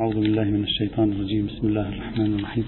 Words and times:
أعوذ 0.00 0.14
بالله 0.14 0.44
من 0.44 0.62
الشيطان 0.64 1.12
الرجيم. 1.12 1.46
بسم 1.46 1.66
الله 1.68 1.88
الرحمن 1.88 2.30
الرحيم. 2.38 2.66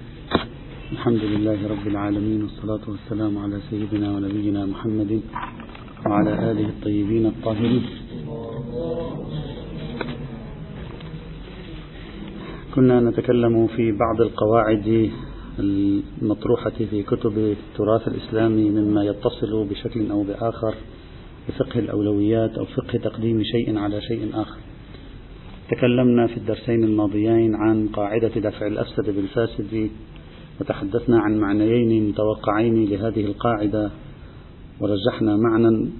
الحمد 0.92 1.22
لله 1.32 1.58
رب 1.68 1.86
العالمين 1.86 2.42
والصلاة 2.42 2.84
والسلام 2.88 3.38
على 3.38 3.56
سيدنا 3.70 4.08
ونبينا 4.16 4.66
محمد 4.66 5.20
وعلى 6.06 6.32
آله 6.50 6.66
الطيبين 6.68 7.26
الطاهرين. 7.26 7.84
كنا 12.74 13.00
نتكلم 13.00 13.66
في 13.66 13.92
بعض 13.92 14.20
القواعد 14.20 15.10
المطروحة 15.58 16.76
في 16.90 17.02
كتب 17.02 17.38
التراث 17.38 18.08
الإسلامي 18.08 18.70
مما 18.70 19.04
يتصل 19.04 19.64
بشكل 19.70 20.10
أو 20.10 20.22
بآخر 20.22 20.74
بفقه 21.48 21.78
الأولويات 21.78 22.58
أو 22.58 22.64
فقه 22.64 22.98
تقديم 22.98 23.42
شيء 23.42 23.78
على 23.78 24.00
شيء 24.00 24.30
آخر. 24.34 24.71
تكلمنا 25.76 26.26
في 26.26 26.36
الدرسين 26.36 26.84
الماضيين 26.84 27.54
عن 27.54 27.88
قاعدة 27.88 28.28
دفع 28.28 28.66
الأفسد 28.66 29.10
بالفاسد 29.10 29.90
وتحدثنا 30.60 31.20
عن 31.20 31.38
معنيين 31.38 32.08
متوقعين 32.08 32.84
لهذه 32.84 33.24
القاعدة 33.24 33.90
ورجحنا 34.80 35.36
معنى 35.36 35.90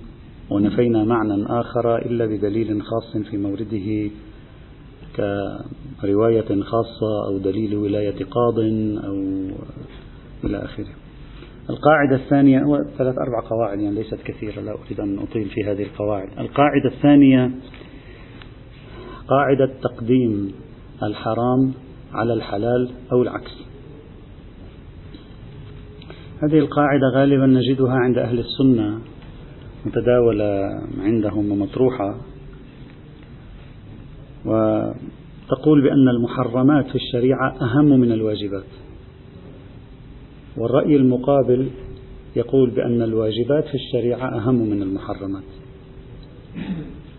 ونفينا 0.51 1.05
معنى 1.05 1.47
آخر 1.47 1.99
إلا 1.99 2.27
بدليل 2.27 2.83
خاص 2.83 3.17
في 3.31 3.37
مورده 3.37 4.11
كرواية 6.01 6.63
خاصة 6.63 7.27
أو 7.27 7.39
دليل 7.39 7.77
ولاية 7.77 8.25
قاض 8.25 8.59
أو 9.05 9.17
إلى 10.45 10.65
آخره. 10.65 10.87
القاعدة 11.71 12.17
الثانية 12.17 12.59
ثلاث 12.99 13.15
أربع 13.19 13.49
قواعد 13.51 13.81
يعني 13.81 13.95
ليست 13.95 14.19
كثيرة 14.25 14.61
لا 14.61 14.73
أريد 14.73 15.01
أن 15.01 15.19
أطيل 15.19 15.49
في 15.49 15.65
هذه 15.65 15.83
القواعد. 15.83 16.29
القاعدة 16.39 16.89
الثانية 16.89 17.51
قاعدة 19.29 19.71
تقديم 19.83 20.53
الحرام 21.03 21.73
على 22.13 22.33
الحلال 22.33 22.91
أو 23.13 23.23
العكس. 23.23 23.53
هذه 26.43 26.59
القاعدة 26.59 27.07
غالبا 27.15 27.47
نجدها 27.47 27.93
عند 27.93 28.19
أهل 28.19 28.39
السنة 28.39 28.99
متداولة 29.87 30.69
عندهم 30.99 31.53
ومطروحة 31.53 32.21
وتقول 34.45 35.83
بأن 35.83 36.09
المحرمات 36.09 36.87
في 36.87 36.95
الشريعة 36.95 37.55
أهم 37.61 38.01
من 38.01 38.13
الواجبات. 38.13 38.65
والرأي 40.57 40.97
المقابل 40.97 41.71
يقول 42.37 42.71
بأن 42.71 43.03
الواجبات 43.03 43.65
في 43.65 43.75
الشريعة 43.75 44.39
أهم 44.39 44.55
من 44.55 44.83
المحرمات. 44.83 45.45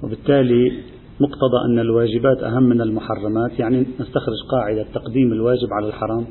وبالتالي 0.03 0.92
مقتضى 1.19 1.65
أن 1.69 1.79
الواجبات 1.79 2.43
أهم 2.43 2.63
من 2.63 2.81
المحرمات 2.81 3.59
يعني 3.59 3.79
نستخرج 3.79 4.37
قاعدة 4.51 4.85
تقديم 4.93 5.33
الواجب 5.33 5.67
على 5.71 5.87
الحرام 5.87 6.25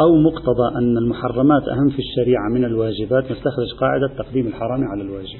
أو 0.00 0.16
مقتضى 0.16 0.78
أن 0.78 0.98
المحرمات 0.98 1.68
أهم 1.68 1.88
في 1.88 1.98
الشريعة 1.98 2.48
من 2.48 2.64
الواجبات 2.64 3.24
نستخرج 3.24 3.72
قاعدة 3.80 4.08
تقديم 4.18 4.46
الحرام 4.46 4.84
على 4.84 5.02
الواجب. 5.02 5.38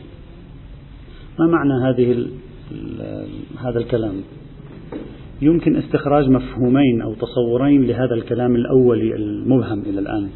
ما 1.39 1.47
معنى 1.47 1.89
هذه 1.89 2.27
هذا 3.59 3.79
الكلام؟ 3.79 4.15
يمكن 5.43 5.77
استخراج 5.77 6.29
مفهومين 6.29 7.03
أو 7.03 7.15
تصورين 7.15 7.87
لهذا 7.87 8.15
الكلام 8.15 8.57
الأولي 8.57 9.15
المبهم 9.17 9.81
إلى 9.81 10.01
الآن. 10.01 10.29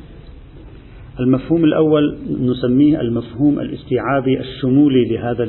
المفهوم 1.20 1.64
الأول 1.64 2.18
نسميه 2.40 3.00
المفهوم 3.00 3.60
الاستيعابي 3.60 4.40
الشمولي 4.40 5.04
لهذا 5.04 5.44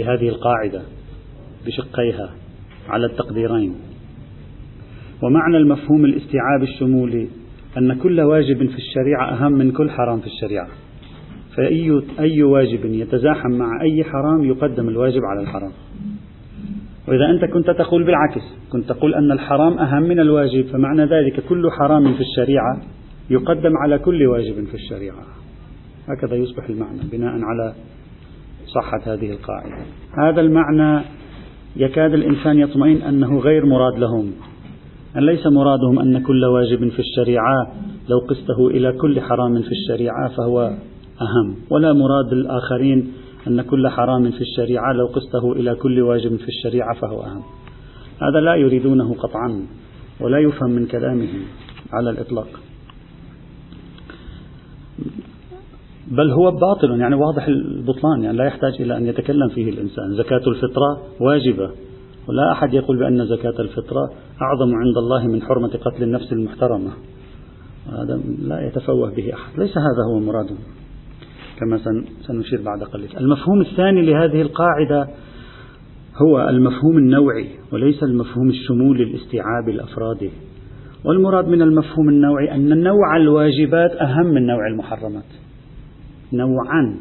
لهذه 0.00 0.28
القاعدة. 0.28 0.82
بشقيها 1.66 2.30
على 2.88 3.06
التقديرين. 3.06 3.74
ومعنى 5.22 5.56
المفهوم 5.56 6.04
الاستيعابي 6.04 6.64
الشمولي 6.64 7.28
أن 7.78 7.94
كل 7.94 8.20
واجب 8.20 8.56
في 8.56 8.76
الشريعة 8.76 9.32
أهم 9.32 9.52
من 9.52 9.72
كل 9.72 9.90
حرام 9.90 10.20
في 10.20 10.26
الشريعة. 10.26 10.68
فأي 11.56 12.02
أي 12.20 12.42
واجب 12.42 12.84
يتزاحم 12.84 13.50
مع 13.50 13.82
أي 13.82 14.04
حرام 14.04 14.44
يقدم 14.44 14.88
الواجب 14.88 15.20
على 15.24 15.40
الحرام. 15.40 15.72
وإذا 17.08 17.30
أنت 17.30 17.44
كنت 17.52 17.70
تقول 17.70 18.04
بالعكس 18.04 18.42
كنت 18.72 18.88
تقول 18.88 19.14
أن 19.14 19.32
الحرام 19.32 19.78
أهم 19.78 20.02
من 20.02 20.20
الواجب 20.20 20.66
فمعنى 20.66 21.04
ذلك 21.04 21.40
كل 21.48 21.70
حرام 21.70 22.14
في 22.14 22.20
الشريعة 22.20 22.80
يقدم 23.30 23.72
على 23.82 23.98
كل 23.98 24.26
واجب 24.26 24.64
في 24.64 24.74
الشريعة. 24.74 25.24
هكذا 26.08 26.34
يصبح 26.34 26.68
المعنى 26.68 27.00
بناء 27.12 27.32
على 27.32 27.74
صحة 28.66 29.14
هذه 29.14 29.30
القاعدة. 29.30 29.84
هذا 30.18 30.40
المعنى 30.40 31.04
يكاد 31.76 32.14
الإنسان 32.14 32.58
يطمئن 32.58 33.02
أنه 33.02 33.38
غير 33.38 33.66
مراد 33.66 33.98
لهم 33.98 34.32
أن 35.16 35.26
ليس 35.26 35.46
مرادهم 35.46 35.98
أن 35.98 36.22
كل 36.22 36.44
واجب 36.44 36.88
في 36.88 36.98
الشريعة 36.98 37.72
لو 38.08 38.18
قسته 38.18 38.68
إلى 38.68 38.92
كل 38.92 39.20
حرام 39.20 39.62
في 39.62 39.72
الشريعة 39.72 40.28
فهو 40.36 40.60
أهم. 41.20 41.56
ولا 41.70 41.92
مراد 41.92 42.32
الآخرين 42.32 43.12
أن 43.46 43.62
كل 43.62 43.88
حرام 43.88 44.30
في 44.30 44.40
الشريعة 44.40 44.92
لو 44.92 45.06
قسته 45.06 45.52
إلى 45.52 45.74
كل 45.74 46.00
واجب 46.00 46.36
في 46.36 46.48
الشريعة 46.48 46.94
فهو 47.00 47.22
أهم. 47.22 47.42
هذا 48.22 48.40
لا 48.40 48.54
يريدونه 48.54 49.14
قطعا 49.14 49.66
ولا 50.20 50.38
يفهم 50.38 50.70
من 50.70 50.86
كلامهم 50.86 51.42
على 51.92 52.10
الإطلاق. 52.10 52.48
بل 56.16 56.30
هو 56.30 56.50
باطل 56.50 57.00
يعني 57.00 57.14
واضح 57.14 57.46
البطلان 57.46 58.22
يعني 58.22 58.36
لا 58.36 58.44
يحتاج 58.44 58.72
إلى 58.80 58.96
أن 58.96 59.06
يتكلم 59.06 59.48
فيه 59.48 59.70
الإنسان. 59.70 60.14
زكاة 60.14 60.42
الفطرة 60.46 61.02
واجبة. 61.20 61.70
ولا 62.28 62.52
أحد 62.52 62.74
يقول 62.74 62.98
بأن 62.98 63.26
زكاة 63.26 63.60
الفطرة 63.60 64.10
أعظم 64.42 64.74
عند 64.74 64.96
الله 64.96 65.26
من 65.26 65.42
حرمة 65.42 65.68
قتل 65.68 66.02
النفس 66.02 66.32
المحترمة. 66.32 66.90
هذا 67.92 68.20
لا 68.38 68.66
يتفوه 68.66 69.10
به 69.10 69.34
أحد. 69.34 69.58
ليس 69.58 69.78
هذا 69.78 70.02
هو 70.10 70.18
مراده 70.18 70.54
كما 71.60 71.78
سنشير 72.26 72.62
بعد 72.62 72.82
قليل. 72.82 73.08
المفهوم 73.20 73.60
الثاني 73.60 74.02
لهذه 74.02 74.42
القاعدة 74.42 75.08
هو 76.22 76.48
المفهوم 76.48 76.98
النوعي 76.98 77.48
وليس 77.72 78.02
المفهوم 78.02 78.48
الشمولي 78.48 79.02
الاستيعابي 79.02 79.70
الأفرادي 79.70 80.30
والمراد 81.04 81.48
من 81.48 81.62
المفهوم 81.62 82.08
النوعي 82.08 82.54
أن 82.54 82.82
نوع 82.82 83.16
الواجبات 83.16 83.90
أهم 83.90 84.26
من 84.26 84.46
نوع 84.46 84.66
المحرمات. 84.66 85.43
نوعا. 86.36 86.96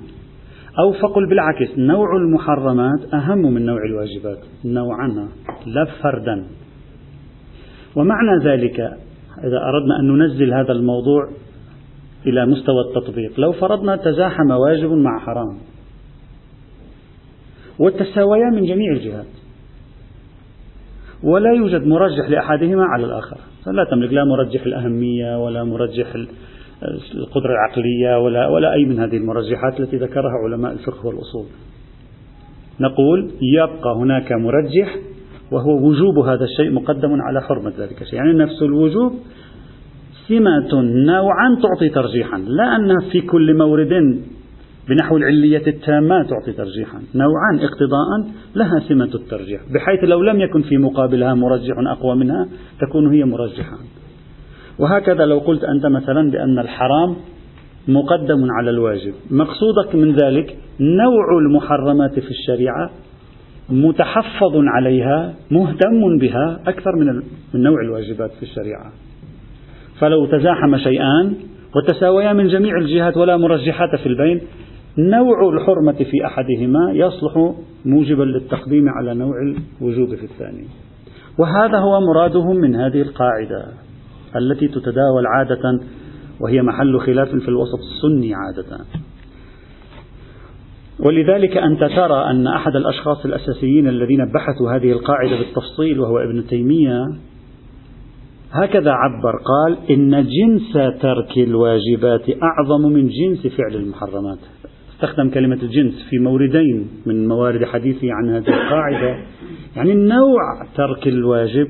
أو 0.79 0.91
فقل 0.91 1.29
بالعكس 1.29 1.77
نوع 1.77 2.15
المحرمات 2.15 3.13
أهم 3.13 3.53
من 3.53 3.65
نوع 3.65 3.79
الواجبات. 3.85 4.37
نوعا 4.65 5.27
لا 5.65 5.85
فردا. 5.85 6.43
ومعنى 7.95 8.43
ذلك 8.43 8.79
إذا 9.43 9.57
أردنا 9.57 9.99
أن 9.99 10.17
ننزل 10.17 10.53
هذا 10.53 10.71
الموضوع 10.71 11.29
إلى 12.25 12.45
مستوى 12.45 12.81
التطبيق 12.81 13.39
لو 13.39 13.51
فرضنا 13.51 13.95
تزاحم 13.95 14.51
واجب 14.51 14.91
مع 14.91 15.19
حرام. 15.19 15.57
وتساويا 17.79 18.49
من 18.49 18.65
جميع 18.65 18.91
الجهات. 18.91 19.25
ولا 21.23 21.53
يوجد 21.53 21.87
مرجح 21.87 22.29
لأحدهما 22.29 22.83
على 22.83 23.05
الآخر. 23.05 23.37
فلا 23.65 23.83
تملك 23.91 24.13
لا 24.13 24.23
مرجح 24.23 24.65
الأهمية 24.65 25.43
ولا 25.45 25.63
مرجح 25.63 26.15
القدرة 27.15 27.51
العقلية 27.51 28.19
ولا, 28.19 28.47
ولا 28.47 28.73
أي 28.73 28.85
من 28.85 28.99
هذه 28.99 29.17
المرجحات 29.17 29.79
التي 29.79 29.97
ذكرها 29.97 30.31
علماء 30.45 30.73
الفقه 30.73 31.05
والأصول. 31.05 31.45
نقول 32.79 33.31
يبقى 33.41 33.95
هناك 33.95 34.31
مرجح 34.31 34.95
وهو 35.51 35.87
وجوب 35.87 36.19
هذا 36.19 36.43
الشيء 36.43 36.71
مقدم 36.71 37.21
على 37.21 37.41
حرمة 37.41 37.73
ذلك 37.79 38.01
الشيء. 38.01 38.15
يعني 38.15 38.33
نفس 38.33 38.61
الوجوب 38.61 39.13
سمة 40.27 40.81
نوعا 41.05 41.57
تعطي 41.63 41.89
ترجيحا 41.89 42.37
لا 42.37 42.75
أن 42.75 42.99
في 43.11 43.21
كل 43.21 43.57
مورد 43.57 44.23
بنحو 44.89 45.17
العلية 45.17 45.67
التامة 45.67 46.23
تعطي 46.23 46.51
ترجيحا. 46.57 46.99
نوعا 47.15 47.55
اقتضاء 47.55 48.33
لها 48.55 48.79
سمة 48.89 49.09
الترجيح 49.15 49.61
بحيث 49.73 50.03
لو 50.03 50.23
لم 50.23 50.41
يكن 50.41 50.61
في 50.61 50.77
مقابلها 50.77 51.33
مرجح 51.33 51.75
أقوى 51.77 52.15
منها 52.15 52.47
تكون 52.81 53.13
هي 53.13 53.25
مرجحا. 53.25 53.77
وهكذا 54.79 55.25
لو 55.25 55.39
قلت 55.39 55.63
أنت 55.63 55.85
مثلا 55.85 56.31
بأن 56.31 56.59
الحرام 56.59 57.15
مقدم 57.87 58.51
على 58.51 58.69
الواجب 58.69 59.13
مقصودك 59.31 59.95
من 59.95 60.15
ذلك 60.15 60.57
نوع 60.79 61.37
المحرمات 61.41 62.19
في 62.19 62.29
الشريعة 62.29 62.89
متحفظ 63.69 64.55
عليها 64.55 65.33
مهتم 65.51 66.17
بها 66.21 66.59
أكثر 66.67 66.91
من 66.95 67.23
نوع 67.63 67.81
الواجبات 67.81 68.31
في 68.31 68.43
الشريعة. 68.43 68.91
فلو 69.99 70.25
تزاحم 70.25 70.77
شيئان 70.77 71.33
وتساويا 71.75 72.33
من 72.33 72.47
جميع 72.47 72.77
الجهات 72.77 73.17
ولا 73.17 73.37
مرجحات 73.37 73.95
في 73.95 74.05
البين 74.05 74.41
نوع 74.97 75.49
الحرمة 75.53 76.03
في 76.11 76.25
أحدهما 76.25 76.91
يصلح 76.93 77.53
موجبا 77.85 78.23
للتقديم 78.23 78.89
على 78.89 79.13
نوع 79.13 79.33
الوجوب 79.81 80.15
في 80.15 80.23
الثاني. 80.23 80.67
وهذا 81.39 81.77
هو 81.77 82.01
مرادهم 82.01 82.55
من 82.55 82.75
هذه 82.75 83.01
القاعدة. 83.01 83.65
التي 84.37 84.67
تتداول 84.67 85.27
عادة 85.27 85.79
وهي 86.39 86.61
محل 86.61 86.99
خلاف 86.99 87.29
في 87.29 87.47
الوسط 87.47 87.79
السني 87.79 88.33
عادة. 88.35 88.85
ولذلك 90.99 91.57
أنت 91.57 91.79
ترى 91.79 92.29
أن 92.29 92.47
أحد 92.47 92.75
الأشخاص 92.75 93.25
الأساسيين 93.25 93.87
الذين 93.87 94.31
بحثوا 94.31 94.71
هذه 94.71 94.91
القاعدة 94.91 95.37
بالتفصيل 95.37 95.99
وهو 95.99 96.17
ابن 96.17 96.47
تيمية 96.47 96.99
هكذا 98.51 98.91
عبر 98.91 99.39
قال 99.45 99.77
إن 99.91 100.27
جنس 100.27 100.73
ترك 101.01 101.37
الواجبات 101.37 102.21
أعظم 102.29 102.81
من 102.81 103.09
جنس 103.09 103.47
فعل 103.47 103.75
المحرمات. 103.75 104.37
استخدم 104.95 105.29
كلمة 105.29 105.59
الجنس 105.63 105.93
في 106.09 106.19
موردين 106.19 106.87
من 107.05 107.27
موارد 107.27 107.63
حديثه 107.65 108.07
عن 108.11 108.29
هذه 108.29 108.47
القاعدة. 108.47 109.17
يعني 109.75 109.93
نوع 109.93 110.67
ترك 110.75 111.07
الواجب 111.07 111.67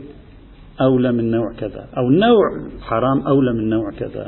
أولى 0.82 1.12
من 1.12 1.32
نوع 1.32 1.54
كذا. 1.54 1.86
أو 1.98 2.10
نوع 2.10 2.70
حرام 2.82 3.28
أولى 3.28 3.54
من 3.54 3.70
نوع 3.70 3.92
كذا. 3.92 4.26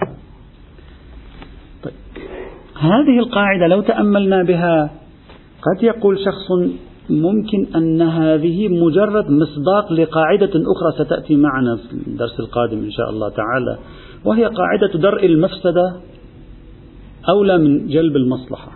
طيب. 1.84 1.94
هذه 2.80 3.20
القاعدة 3.20 3.68
لو 3.68 3.82
تأملنا 3.82 4.44
بها 4.44 4.92
قد 5.62 5.84
يقول 5.84 6.20
شخص 6.20 6.76
ممكن 7.10 7.76
أن 7.76 8.02
هذه 8.02 8.68
مجرد 8.68 9.26
مصداق 9.32 9.94
لقاعدة 9.94 10.50
أخرى 10.50 11.06
ستأتي 11.06 11.36
معنا 11.36 11.76
في 11.76 11.94
الدرس 12.08 12.40
القادم 12.40 12.78
إن 12.78 12.92
شاء 12.92 13.10
الله 13.10 13.30
تعالى 13.30 13.78
وهي 14.26 14.46
قاعدة 14.46 15.00
درء 15.00 15.26
المفسدة 15.26 15.96
أولى 17.30 17.58
من 17.58 17.88
جلب 17.88 18.16
المصلحة. 18.16 18.72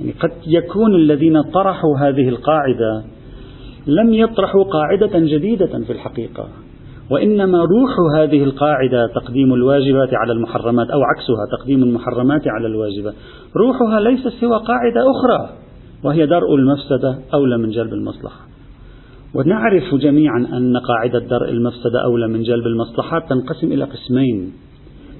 يعني 0.00 0.12
قد 0.12 0.32
يكون 0.46 0.94
الذين 0.94 1.42
طرحوا 1.42 1.98
هذه 1.98 2.28
القاعدة 2.28 3.04
لم 3.88 4.12
يطرحوا 4.12 4.64
قاعدة 4.64 5.18
جديدة 5.18 5.84
في 5.86 5.92
الحقيقة 5.92 6.48
وإنما 7.10 7.58
روح 7.58 7.90
هذه 8.16 8.44
القاعدة 8.44 9.06
تقديم 9.06 9.54
الواجبات 9.54 10.14
على 10.14 10.32
المحرمات 10.32 10.90
أو 10.90 11.00
عكسها 11.02 11.58
تقديم 11.58 11.82
المحرمات 11.82 12.48
على 12.48 12.66
الواجبات 12.66 13.14
روحها 13.56 14.00
ليس 14.00 14.28
سوى 14.40 14.58
قاعدة 14.66 15.00
أخرى 15.10 15.50
وهي 16.04 16.26
درء 16.26 16.54
المفسدة 16.54 17.18
أولى 17.34 17.58
من 17.58 17.70
جلب 17.70 17.92
المصلحة. 17.92 18.40
ونعرف 19.34 19.94
جميعا 19.94 20.38
أن 20.38 20.76
قاعدة 20.76 21.18
درء 21.18 21.50
المفسدة 21.50 22.04
أولى 22.04 22.28
من 22.28 22.42
جلب 22.42 22.66
المصلحات 22.66 23.22
تنقسم 23.28 23.72
إلى 23.72 23.84
قسمين. 23.84 24.52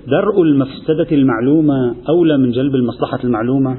درء 0.06 0.42
المفسدة 0.42 1.06
المعلومة 1.12 1.94
أولى 2.08 2.38
من 2.38 2.50
جلب 2.50 2.74
المصلحة 2.74 3.18
المعلومة 3.24 3.78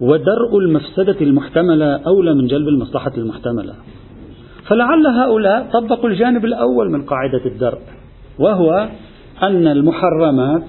ودرء 0.00 0.58
المفسدة 0.58 1.16
المحتملة 1.20 1.96
أولى 2.06 2.34
من 2.34 2.46
جلب 2.46 2.68
المصلحة 2.68 3.12
المحتملة. 3.18 3.74
فلعل 4.68 5.06
هؤلاء 5.06 5.66
طبقوا 5.72 6.08
الجانب 6.08 6.44
الأول 6.44 6.90
من 6.90 7.02
قاعدة 7.02 7.46
الدرء 7.46 7.78
وهو 8.38 8.88
أن 9.42 9.66
المحرمات 9.66 10.62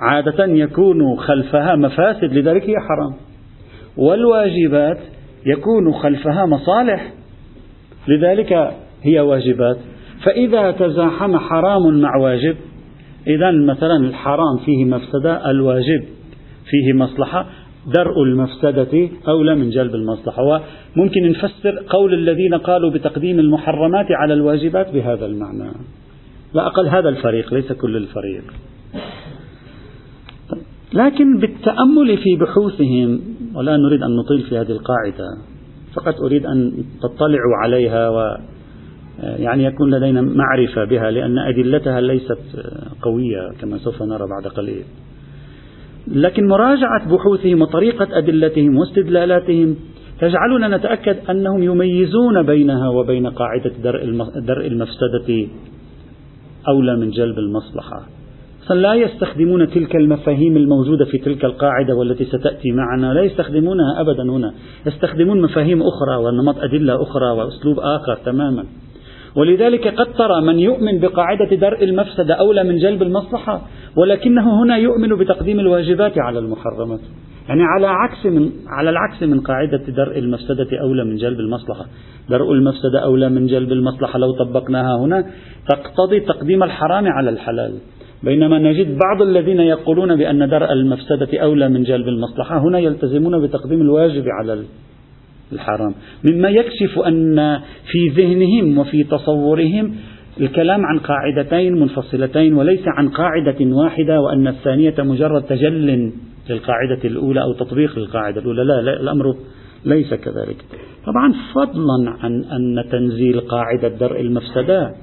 عادة 0.00 0.44
يكون 0.44 1.18
خلفها 1.18 1.76
مفاسد 1.76 2.32
لذلك 2.32 2.62
هي 2.62 2.74
حرام. 2.88 3.14
والواجبات 3.96 4.98
يكون 5.46 5.92
خلفها 5.92 6.46
مصالح 6.46 7.12
لذلك 8.08 8.52
هي 9.02 9.20
واجبات. 9.20 9.76
فإذا 10.24 10.70
تزاحم 10.70 11.36
حرام 11.36 12.00
مع 12.00 12.16
واجب 12.16 12.56
إذا 13.26 13.50
مثلا 13.50 13.96
الحرام 13.96 14.58
فيه 14.64 14.84
مفسدة 14.84 15.50
الواجب 15.50 16.04
فيه 16.70 16.92
مصلحة. 16.92 17.46
درء 17.86 18.22
المفسدة 18.22 19.08
أولى 19.28 19.54
من 19.54 19.70
جلب 19.70 19.94
المصلحة. 19.94 20.42
وممكن 20.42 21.30
نفسر 21.30 21.82
قول 21.88 22.14
الذين 22.14 22.54
قالوا 22.54 22.90
بتقديم 22.90 23.38
المحرمات 23.38 24.06
على 24.10 24.34
الواجبات 24.34 24.90
بهذا 24.90 25.26
المعنى. 25.26 25.72
لا 26.54 26.66
أقل 26.66 26.88
هذا 26.88 27.08
الفريق 27.08 27.54
ليس 27.54 27.72
كل 27.72 27.96
الفريق. 27.96 28.44
لكن 30.94 31.38
بالتأمل 31.38 32.16
في 32.16 32.36
بحوثهم 32.36 33.20
ولا 33.54 33.76
نريد 33.76 34.02
أن 34.02 34.16
نطيل 34.16 34.40
في 34.48 34.58
هذه 34.58 34.70
القاعدة. 34.70 35.38
فقط 35.94 36.20
أريد 36.20 36.46
أن 36.46 36.84
تطلعوا 37.02 37.56
عليها 37.62 38.08
و 38.08 38.36
يعني 39.22 39.64
يكون 39.64 39.94
لدينا 39.94 40.20
معرفة 40.20 40.84
بها 40.84 41.10
لأن 41.10 41.38
أدلتها 41.38 42.00
ليست 42.00 42.38
قوية 43.02 43.50
كما 43.60 43.78
سوف 43.78 44.02
نرى 44.02 44.26
بعد 44.28 44.46
قليل. 44.46 44.84
لكن 46.08 46.48
مراجعة 46.48 47.14
بحوثهم 47.14 47.62
وطريقة 47.62 48.18
أدلتهم 48.18 48.76
واستدلالاتهم 48.76 49.76
تجعلنا 50.20 50.76
نتأكد 50.76 51.16
أنهم 51.30 51.62
يميزون 51.62 52.42
بينها 52.42 52.88
وبين 52.88 53.26
قاعدة 53.26 53.72
درء 54.44 54.66
المفسدة 54.66 55.48
أولى 56.68 56.96
من 56.96 57.10
جلب 57.10 57.38
المصلحة. 57.38 58.02
لا 58.70 58.94
يستخدمون 58.94 59.70
تلك 59.70 59.96
المفاهيم 59.96 60.56
الموجودة 60.56 61.04
في 61.04 61.18
تلك 61.18 61.44
القاعدة 61.44 61.94
والتي 61.94 62.24
ستأتي 62.24 62.72
معنا 62.72 63.14
لا 63.14 63.22
يستخدمونها 63.22 64.00
أبدا 64.00 64.22
هنا. 64.22 64.54
يستخدمون 64.86 65.42
مفاهيم 65.42 65.82
أخرى 65.82 66.16
ونمط 66.16 66.58
أدلة 66.58 67.02
أخرى 67.02 67.30
وأسلوب 67.30 67.78
آخر 67.78 68.18
تماما. 68.24 68.64
ولذلك 69.36 69.88
قد 69.88 70.12
ترى 70.12 70.40
من 70.46 70.58
يؤمن 70.58 71.00
بقاعدة 71.00 71.56
درء 71.56 71.84
المفسدة 71.84 72.34
أولى 72.34 72.64
من 72.64 72.78
جلب 72.78 73.02
المصلحة 73.02 73.62
ولكنه 73.96 74.62
هنا 74.62 74.76
يؤمن 74.76 75.16
بتقديم 75.18 75.60
الواجبات 75.60 76.18
على 76.18 76.38
المحرمات. 76.38 77.00
يعني 77.48 77.62
على 77.62 77.86
عكس 77.86 78.26
من 78.26 78.50
على 78.66 78.90
العكس 78.90 79.22
من 79.22 79.40
قاعدة 79.40 79.82
درء 79.96 80.18
المفسدة 80.18 80.68
أولى 80.82 81.04
من 81.04 81.16
جلب 81.16 81.40
المصلحة. 81.40 81.86
درء 82.30 82.52
المفسدة 82.52 82.98
أولى 83.04 83.28
من 83.28 83.46
جلب 83.46 83.72
المصلحة 83.72 84.18
لو 84.18 84.32
طبقناها 84.32 84.96
هنا 84.98 85.24
تقتضي 85.68 86.20
تقديم 86.20 86.62
الحرام 86.62 87.06
على 87.06 87.30
الحلال. 87.30 87.72
بينما 88.22 88.58
نجد 88.58 88.98
بعض 88.98 89.22
الذين 89.22 89.60
يقولون 89.60 90.16
بأن 90.16 90.48
درء 90.48 90.72
المفسدة 90.72 91.38
أولى 91.38 91.68
من 91.68 91.82
جلب 91.82 92.08
المصلحة 92.08 92.58
هنا 92.58 92.78
يلتزمون 92.78 93.46
بتقديم 93.46 93.80
الواجب 93.80 94.24
على 94.40 94.62
الحرام. 95.52 95.94
مما 96.24 96.48
يكشف 96.48 96.98
أن 96.98 97.60
في 97.90 98.08
ذهنهم 98.08 98.78
وفي 98.78 99.04
تصورهم 99.04 99.94
الكلام 100.40 100.86
عن 100.86 100.98
قاعدتين 100.98 101.80
منفصلتين 101.80 102.54
وليس 102.54 102.82
عن 102.86 103.08
قاعدة 103.08 103.56
واحدة 103.60 104.20
وأن 104.20 104.48
الثانية 104.48 104.94
مجرد 104.98 105.42
تجل 105.42 106.12
للقاعدة 106.50 107.04
الأولى 107.04 107.42
أو 107.42 107.52
تطبيق 107.52 107.98
للقاعدة 107.98 108.40
الأولى. 108.40 108.64
لا, 108.64 108.80
لا 108.80 109.00
الأمر 109.00 109.36
ليس 109.84 110.14
كذلك. 110.14 110.64
طبعا 111.06 111.34
فضلا 111.54 112.16
عن 112.20 112.44
أن 112.44 112.90
تنزيل 112.90 113.40
قاعدة 113.40 113.88
درء 113.88 114.20
المفسدات 114.20 114.94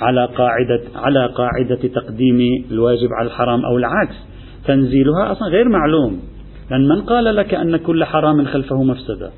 على 0.00 0.26
قاعدة 0.26 0.80
على 0.94 1.26
قاعدة 1.26 1.88
تقديم 1.88 2.64
الواجب 2.70 3.08
على 3.18 3.26
الحرام 3.26 3.64
أو 3.64 3.78
العكس. 3.78 4.16
تنزيلها 4.66 5.32
أصلا 5.32 5.48
غير 5.48 5.68
معلوم. 5.68 6.20
لأن 6.70 6.88
من 6.88 7.00
قال 7.00 7.36
لك 7.36 7.54
أن 7.54 7.76
كل 7.76 8.04
حرام 8.04 8.44
خلفه 8.44 8.82
مفسدة؟ 8.82 9.30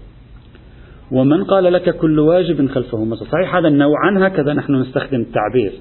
ومن 1.13 1.45
قال 1.45 1.73
لك 1.73 1.97
كل 1.97 2.19
واجب 2.19 2.69
خلفه 2.69 3.05
مفسدة 3.05 3.27
صحيح 3.27 3.57
هذا 3.57 3.69
نوعا 3.69 4.27
هكذا 4.27 4.53
نحن 4.53 4.75
نستخدم 4.75 5.21
التعبير. 5.21 5.73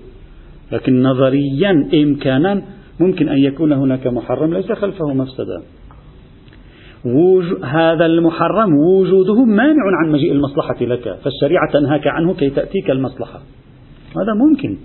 لكن 0.71 1.03
نظريا 1.03 1.89
إمكانا 1.93 2.61
ممكن 2.99 3.29
أن 3.29 3.37
يكون 3.37 3.71
هناك 3.71 4.07
محرم 4.07 4.53
ليس 4.53 4.71
خلفه 4.71 5.13
مفسدة 5.13 5.61
هذا 7.63 8.05
المحرم 8.05 8.73
وجوده 8.73 9.45
مانع 9.45 9.83
عن 10.03 10.11
مجيء 10.11 10.31
المصلحة 10.31 10.75
لك 10.81 11.17
فالشريعة 11.23 11.71
تنهاك 11.73 12.07
عنه 12.07 12.33
كي 12.33 12.49
تأتيك 12.49 12.91
المصلحة. 12.91 13.39
هذا 14.15 14.33
ممكن. 14.35 14.77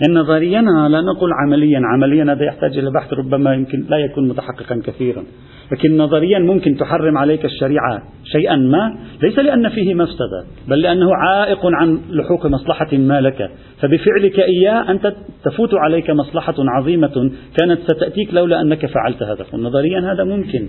يعني 0.00 0.14
نظريا 0.14 0.60
لا 0.88 1.00
نقول 1.00 1.30
عمليا. 1.32 1.80
عمليا 1.84 2.32
هذا 2.32 2.44
يحتاج 2.44 2.78
إلى 2.78 2.90
بحث 2.90 3.12
ربما 3.12 3.54
يمكن 3.54 3.86
لا 3.88 3.96
يكون 3.98 4.28
متحققا 4.28 4.80
كثيرا. 4.84 5.24
لكن 5.72 5.96
نظريا 5.96 6.38
ممكن 6.38 6.76
تحرم 6.76 7.18
عليك 7.18 7.44
الشريعة 7.44 8.02
شيئا 8.24 8.56
ما 8.56 8.98
ليس 9.22 9.38
لأن 9.38 9.68
فيه 9.68 9.94
مفسدة 9.94 10.44
بل 10.68 10.80
لأنه 10.80 11.14
عائق 11.14 11.60
عن 11.64 12.00
لحوق 12.10 12.46
مصلحة 12.46 12.96
ما 12.96 13.20
لك. 13.20 13.50
فبفعلك 13.80 14.40
إياه 14.40 14.90
أنت 14.90 15.14
تفوت 15.44 15.74
عليك 15.74 16.10
مصلحة 16.10 16.54
عظيمة 16.58 17.30
كانت 17.60 17.80
ستأتيك 17.80 18.34
لولا 18.34 18.60
أنك 18.60 18.86
فعلت 18.86 19.22
هذا. 19.22 19.44
نظريا 19.54 20.12
هذا 20.12 20.24
ممكن. 20.24 20.68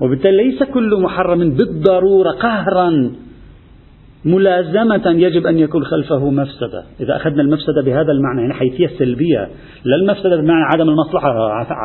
وبالتالي 0.00 0.44
ليس 0.44 0.62
كل 0.62 1.02
محرم 1.02 1.50
بالضرورة 1.50 2.30
قهرا. 2.30 3.12
ملازمة 4.28 5.02
يجب 5.06 5.46
أن 5.46 5.58
يكون 5.58 5.84
خلفه 5.84 6.30
مفسدة. 6.30 6.84
إذا 7.00 7.16
أخذنا 7.16 7.42
المفسدة 7.42 7.82
بهذا 7.84 8.12
المعنى 8.12 8.40
يعني 8.40 8.54
حيثية 8.54 8.86
سلبية 8.98 9.48
لا 9.84 9.96
المفسدة 9.96 10.36
بمعنى 10.36 10.64
عدم 10.72 10.88
المصلحة 10.88 11.34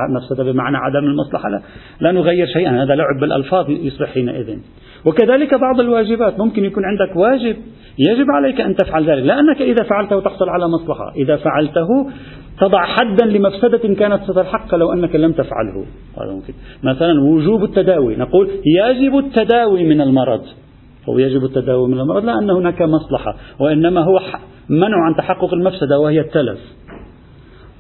مفسدة 0.09 0.51
بمعنى 0.51 0.77
عدم 0.77 1.05
المصلحة 1.05 1.49
لا, 1.49 1.61
لا 2.01 2.11
نغير 2.11 2.47
شيئا 2.47 2.83
هذا 2.83 2.95
لعب 2.95 3.19
بالألفاظ 3.21 3.69
يصبح 3.69 4.13
حينئذ. 4.13 4.57
وكذلك 5.05 5.53
بعض 5.53 5.79
الواجبات 5.79 6.39
ممكن 6.39 6.65
يكون 6.65 6.83
عندك 6.85 7.15
واجب 7.15 7.55
يجب 7.99 8.25
عليك 8.31 8.61
أن 8.61 8.75
تفعل 8.75 9.09
ذلك 9.09 9.23
لأنك 9.25 9.61
إذا 9.61 9.83
فعلته 9.83 10.19
تحصل 10.21 10.49
على 10.49 10.67
مصلحة 10.67 11.13
إذا 11.15 11.35
فعلته 11.35 12.09
تضع 12.61 12.85
حدا 12.85 13.25
لمفسدة 13.25 13.93
كانت 13.93 14.23
ستلحق 14.23 14.75
لو 14.75 14.93
أنك 14.93 15.15
لم 15.15 15.31
تفعله. 15.31 15.85
مثلا 16.83 17.21
وجوب 17.21 17.63
التداوي 17.63 18.15
نقول 18.15 18.49
يجب 18.65 19.17
التداوي 19.17 19.83
من 19.83 20.01
المرض. 20.01 20.41
هو 21.09 21.17
يجب 21.17 21.43
التداوي 21.43 21.87
من 21.87 21.99
المرض 21.99 22.25
لا 22.25 22.39
أن 22.39 22.49
هناك 22.49 22.81
مصلحة 22.81 23.35
وإنما 23.59 24.01
هو 24.01 24.19
منع 24.69 25.05
عن 25.05 25.15
تحقق 25.17 25.53
المفسدة 25.53 25.99
وهي 25.99 26.19
التلف. 26.19 26.59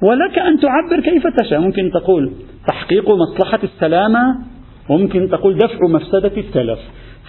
ولك 0.01 0.39
أن 0.39 0.59
تعبر 0.59 1.03
كيف 1.03 1.27
تشاء. 1.27 1.59
ممكن 1.59 1.91
تقول 1.93 2.31
تحقيق 2.67 3.09
مصلحة 3.09 3.59
السلامة 3.63 4.35
وممكن 4.89 5.29
تقول 5.29 5.57
دفع 5.57 5.87
مفسدة 5.89 6.37
التلف. 6.37 6.79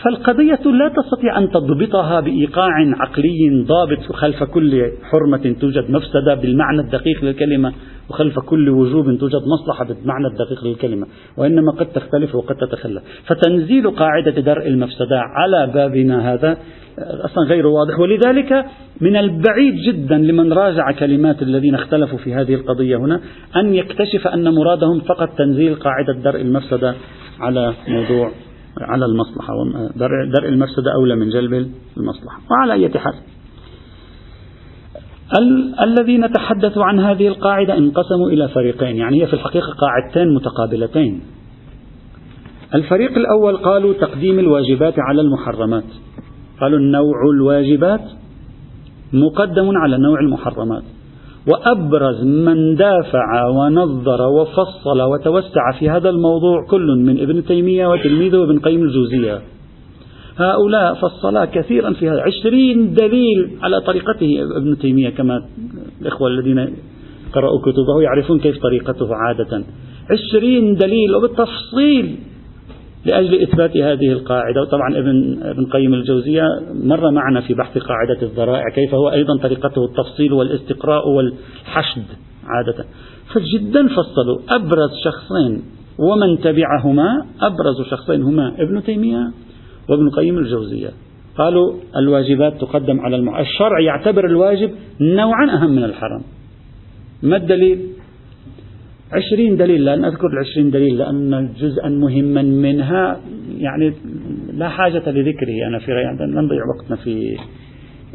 فالقضية 0.02 0.60
لا 0.64 0.88
تستطيع 0.88 1.38
أن 1.38 1.50
تضبطها 1.50 2.20
بإيقاع 2.20 2.70
عقلي 3.00 3.64
ضابط 3.66 4.12
خلف 4.12 4.42
كل 4.42 4.92
حرمة 5.02 5.56
توجد 5.60 5.90
مفسدة 5.90 6.34
بالمعنى 6.34 6.80
الدقيق 6.80 7.24
للكلمة 7.24 7.72
وخلف 8.10 8.38
كل 8.38 8.68
وجوب 8.68 9.04
توجد 9.04 9.42
مصلحة 9.46 9.84
بالمعنى 9.84 10.26
الدقيق 10.26 10.64
للكلمة 10.64 11.06
وإنما 11.36 11.72
قد 11.72 11.86
تختلف 11.86 12.34
وقد 12.34 12.56
تتخلف 12.56 13.02
فتنزيل 13.26 13.90
قاعدة 13.90 14.30
درء 14.30 14.68
المفسدة 14.68 15.20
على 15.20 15.72
بابنا 15.74 16.32
هذا 16.32 16.58
أصلا 16.98 17.44
غير 17.48 17.66
واضح. 17.66 17.98
ولذلك 17.98 18.64
من 19.00 19.16
البعيد 19.16 19.74
جدا 19.74 20.18
لمن 20.18 20.52
راجع 20.52 20.90
كلمات 20.90 21.42
الذين 21.42 21.74
اختلفوا 21.74 22.18
في 22.18 22.34
هذه 22.34 22.54
القضية 22.54 22.96
هنا 22.96 23.20
أن 23.56 23.74
يكتشف 23.74 24.26
أن 24.26 24.54
مرادهم 24.54 25.00
فقط 25.00 25.28
تنزيل 25.38 25.74
قاعدة 25.74 26.12
درء 26.12 26.40
المفسدة 26.40 26.94
على 27.40 27.72
موضوع 27.88 28.30
على 28.80 29.04
المصلحة. 29.04 29.54
درء 29.96 30.48
المفسدة 30.48 30.92
أولى 30.94 31.16
من 31.16 31.28
جلب 31.28 31.70
المصلحة. 31.96 32.40
وعلى 32.50 32.72
أي 32.72 32.88
حال. 32.88 33.14
ال 35.38 35.74
الذين 35.80 36.32
تحدثوا 36.32 36.84
عن 36.84 37.00
هذه 37.00 37.28
القاعدة 37.28 37.78
انقسموا 37.78 38.30
إلى 38.30 38.48
فريقين. 38.48 38.96
يعني 38.96 39.22
هي 39.22 39.26
في 39.26 39.34
الحقيقة 39.34 39.72
قاعدتين 39.72 40.34
متقابلتين. 40.34 41.22
الفريق 42.74 43.18
الأول 43.18 43.56
قالوا 43.56 43.94
تقديم 43.94 44.38
الواجبات 44.38 44.94
على 44.98 45.20
المحرمات. 45.20 45.84
قالوا 46.60 46.78
النوع 46.78 47.16
الواجبات 47.34 48.04
مقدم 49.12 49.76
على 49.76 49.98
نوع 49.98 50.20
المحرمات. 50.20 50.82
وأبرز 51.48 52.24
من 52.24 52.74
دافع 52.74 53.46
ونظر 53.46 54.22
وفصل 54.22 55.02
وتوسع 55.02 55.72
في 55.78 55.90
هذا 55.90 56.10
الموضوع 56.10 56.66
كل 56.70 56.86
من 56.98 57.20
ابن 57.20 57.44
تيمية 57.44 57.86
وتلميذه 57.86 58.42
ابن 58.44 58.58
قيم 58.58 58.82
الجوزية. 58.82 59.40
هؤلاء 60.36 60.94
فصلا 60.94 61.44
كثيرا 61.44 61.92
في 61.92 62.08
هذا. 62.08 62.22
عشرين 62.22 62.94
دليل 62.94 63.50
على 63.62 63.80
طريقته 63.80 64.36
ابن 64.56 64.78
تيمية 64.78 65.10
كما 65.10 65.44
الإخوة 66.02 66.28
الذين 66.28 66.74
قرأوا 67.32 67.60
كتبه 67.60 68.02
يعرفون 68.02 68.38
كيف 68.38 68.58
طريقته 68.58 69.08
عادة. 69.14 69.64
عشرين 70.10 70.74
دليل 70.74 71.14
وبالتفصيل 71.16 72.16
لأجل 73.04 73.42
إثبات 73.42 73.76
هذه 73.76 74.12
القاعدة. 74.12 74.62
وطبعا 74.62 74.98
ابن, 74.98 75.42
ابن 75.42 75.66
قيم 75.66 75.94
الجوزية 75.94 76.42
مر 76.84 77.10
معنا 77.10 77.40
في 77.40 77.54
بحث 77.54 77.78
قاعدة 77.78 78.22
الذرائع 78.22 78.68
كيف 78.74 78.94
هو 78.94 79.08
أيضا 79.08 79.38
طريقته 79.42 79.84
التفصيل 79.84 80.32
والاستقراء 80.32 81.08
والحشد 81.08 82.04
عادة. 82.46 82.84
فجدا 83.34 83.88
فصلوا 83.88 84.38
أبرز 84.56 84.90
شخصين 85.04 85.62
ومن 85.98 86.40
تبعهما 86.40 87.26
أبرز 87.40 87.88
شخصين 87.90 88.22
هما 88.22 88.54
ابن 88.58 88.82
تيمية 88.82 89.30
وابن 89.88 90.10
قيم 90.10 90.38
الجوزية. 90.38 90.90
قالوا 91.38 91.74
الواجبات 91.96 92.60
تقدم 92.60 93.00
على 93.00 93.16
المع... 93.16 93.40
الشرع 93.40 93.80
يعتبر 93.80 94.26
الواجب 94.26 94.70
نوعا 95.00 95.50
أهم 95.50 95.70
من 95.70 95.84
الحرام. 95.84 96.22
ما 97.22 97.36
الدليل؟ 97.36 97.80
عشرين 99.12 99.56
دليل 99.56 99.84
لا 99.84 99.96
نذكر 99.96 100.26
العشرين 100.26 100.70
دليل 100.70 100.98
لأن 100.98 101.48
جزءا 101.60 101.88
مهما 101.88 102.42
منها 102.42 103.20
يعني 103.58 103.92
لا 104.52 104.68
حاجة 104.68 105.10
لذكره 105.10 105.68
أنا 105.68 105.78
في 105.78 105.92
رأيي 105.92 106.06
لا 106.06 106.42
نضيع 106.42 106.62
وقتنا 106.74 106.96
في 106.96 107.36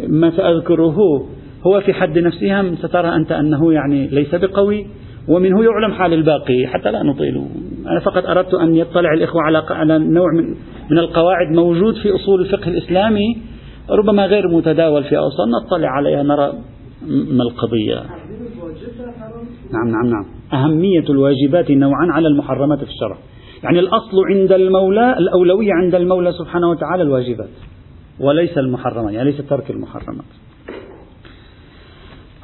ما 0.08 0.31
سأذكره. 0.31 1.27
هو 1.67 1.81
في 1.81 1.93
حد 1.93 2.19
نفسها 2.19 2.75
سترى 2.75 3.15
أنت 3.15 3.31
أنه 3.31 3.74
يعني 3.74 4.08
ليس 4.08 4.36
بقوي 4.36 4.86
ومنه 5.27 5.63
يعلم 5.63 5.91
حال 5.93 6.13
الباقي 6.13 6.67
حتى 6.67 6.91
لا 6.91 7.03
نطيل. 7.03 7.46
أنا 7.88 8.00
فقط 8.00 8.25
أردت 8.25 8.53
أن 8.53 8.75
يطلع 8.75 9.13
الإخوة 9.13 9.41
على 9.41 9.63
على 9.69 10.00
نوع 10.00 10.34
من 10.34 10.55
من 10.91 10.98
القواعد 10.98 11.48
موجود 11.55 11.96
في 11.96 12.15
أصول 12.15 12.41
الفقه 12.41 12.67
الإسلامي 12.67 13.38
ربما 13.89 14.25
غير 14.25 14.48
متداول 14.48 15.03
في 15.03 15.17
أوسط 15.17 15.38
نطلع 15.65 15.89
عليها 15.89 16.24
نرى 16.24 16.53
ما 17.08 17.43
القضية. 17.43 18.03
نعم 19.73 19.88
نعم 19.88 20.05
نعم. 20.05 20.25
أهمية 20.53 21.05
الواجبات 21.09 21.71
نوعا 21.71 22.07
على 22.11 22.27
المحرمات 22.27 22.79
في 22.79 22.89
الشرع. 22.89 23.17
يعني 23.63 23.79
الأصل 23.79 24.17
عند 24.31 24.51
المولى 24.51 25.17
الأولوية 25.17 25.73
عند 25.73 25.95
المولى 25.95 26.31
سبحانه 26.31 26.69
وتعالى 26.69 27.03
الواجبات 27.03 27.49
وليس 28.19 28.57
المحرمات 28.57 29.13
يعني 29.13 29.31
ليس 29.31 29.47
ترك 29.49 29.71
المحرمات. 29.71 30.25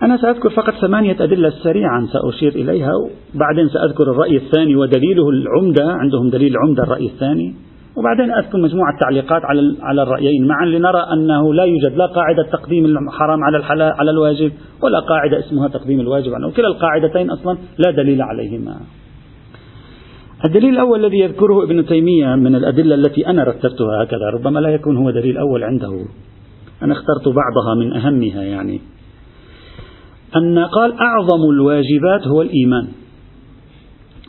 أنا 0.03 0.17
سأذكر 0.17 0.49
فقط 0.49 0.73
ثمانية 0.73 1.23
أدلة 1.23 1.49
سريعا 1.49 2.07
سأشير 2.13 2.55
إليها 2.55 2.91
وبعدين 3.35 3.69
سأذكر 3.69 4.03
الرأي 4.03 4.37
الثاني 4.37 4.75
ودليله 4.75 5.29
العمدة 5.29 5.91
عندهم 5.91 6.29
دليل 6.29 6.53
عمدة 6.57 6.83
الرأي 6.83 7.05
الثاني. 7.05 7.55
وبعدين 7.97 8.31
أذكر 8.31 8.57
مجموعة 8.57 8.99
تعليقات 8.99 9.41
على 9.45 9.75
على 9.81 10.03
الرأيين. 10.03 10.47
معا 10.47 10.65
لنرى 10.65 11.03
أنه 11.13 11.53
لا 11.53 11.63
يوجد 11.63 11.97
لا 11.97 12.05
قاعدة 12.05 12.43
تقديم 12.51 12.85
الحرام 12.85 13.43
على 13.43 13.57
الحلال 13.57 13.93
على 13.99 14.11
الواجب 14.11 14.51
ولا 14.83 14.99
قاعدة 14.99 15.39
اسمها 15.39 15.67
تقديم 15.67 15.99
الواجب. 15.99 16.33
عنه 16.33 16.51
كلا 16.51 16.67
القاعدتين 16.67 17.31
أصلا 17.31 17.57
لا 17.77 17.91
دليل 17.91 18.21
عليهما. 18.21 18.75
الدليل 20.45 20.73
الأول 20.73 21.05
الذي 21.05 21.19
يذكره 21.19 21.63
ابن 21.63 21.85
تيمية 21.85 22.35
من 22.35 22.55
الأدلة 22.55 22.95
التي 22.95 23.27
أنا 23.27 23.43
رتبتها 23.43 24.03
هكذا 24.03 24.29
ربما 24.33 24.59
لا 24.59 24.69
يكون 24.69 24.97
هو 24.97 25.11
دليل 25.11 25.37
أول 25.37 25.63
عنده. 25.63 26.05
أنا 26.81 26.93
اخترت 26.93 27.27
بعضها 27.27 27.75
من 27.79 27.93
أهمها 27.93 28.43
يعني. 28.43 28.81
أن 30.35 30.59
قال 30.59 30.93
أعظم 30.99 31.49
الواجبات 31.53 32.27
هو 32.27 32.41
الإيمان 32.41 32.87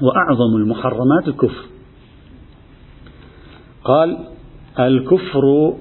وأعظم 0.03 0.57
المحرمات 0.57 1.29
الكفر. 1.29 1.76
قال 3.87 4.19
الكفر 4.81 5.75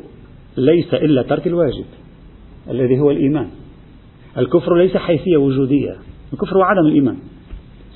ليس 0.57 0.93
إلا 0.93 1.21
ترك 1.21 1.47
الواجب 1.47 1.85
الذي 2.69 2.99
هو 2.99 3.11
الإيمان. 3.11 3.49
الكفر 4.37 4.75
ليس 4.75 4.97
حيثية 4.97 5.37
وجودية 5.37 5.95
الكفر 6.33 6.57
هو 6.57 6.61
عدم 6.61 6.85
الإيمان. 6.85 7.17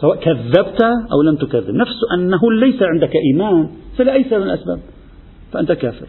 سواء 0.02 0.18
كذبت 0.18 0.82
أو 1.12 1.22
لم 1.22 1.36
تكذب. 1.36 1.76
نفس 1.76 1.98
أنه 2.14 2.52
ليس 2.52 2.84
عندك 2.84 3.12
إيمان 3.16 3.70
فلأي 3.98 4.24
سبب 4.24 4.42
من 4.42 4.50
الأسباب 4.50 4.80
فأنت 5.52 5.72
كافر. 5.72 6.08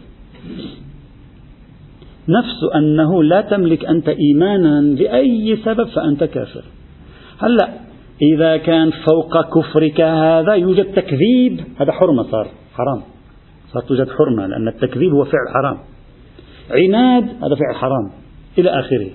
نفس 2.29 2.59
أنه 2.75 3.23
لا 3.23 3.41
تملك 3.41 3.85
أنت 3.85 4.09
إيمانا 4.09 4.81
لأي 4.81 5.57
سبب 5.65 5.87
فأنت 5.87 6.23
كافر. 6.23 6.63
هلأ 7.39 7.69
إذا 8.21 8.57
كان 8.57 8.91
فوق 8.91 9.59
كفرك 9.59 10.01
هذا 10.01 10.53
يوجد 10.53 10.93
تكذيب 10.93 11.61
هذا 11.79 11.91
حرمة 11.91 12.23
صار 12.23 12.47
حرام. 12.73 13.10
صار 13.73 13.83
توجد 13.83 14.09
حرمة 14.09 14.47
لأن 14.47 14.67
التكذيب 14.67 15.11
هو 15.13 15.23
فعل 15.23 15.53
حرام. 15.53 15.77
عناد 16.71 17.23
هذا 17.23 17.55
فعل 17.55 17.75
حرام 17.75 18.11
إلى 18.57 18.69
آخره. 18.69 19.09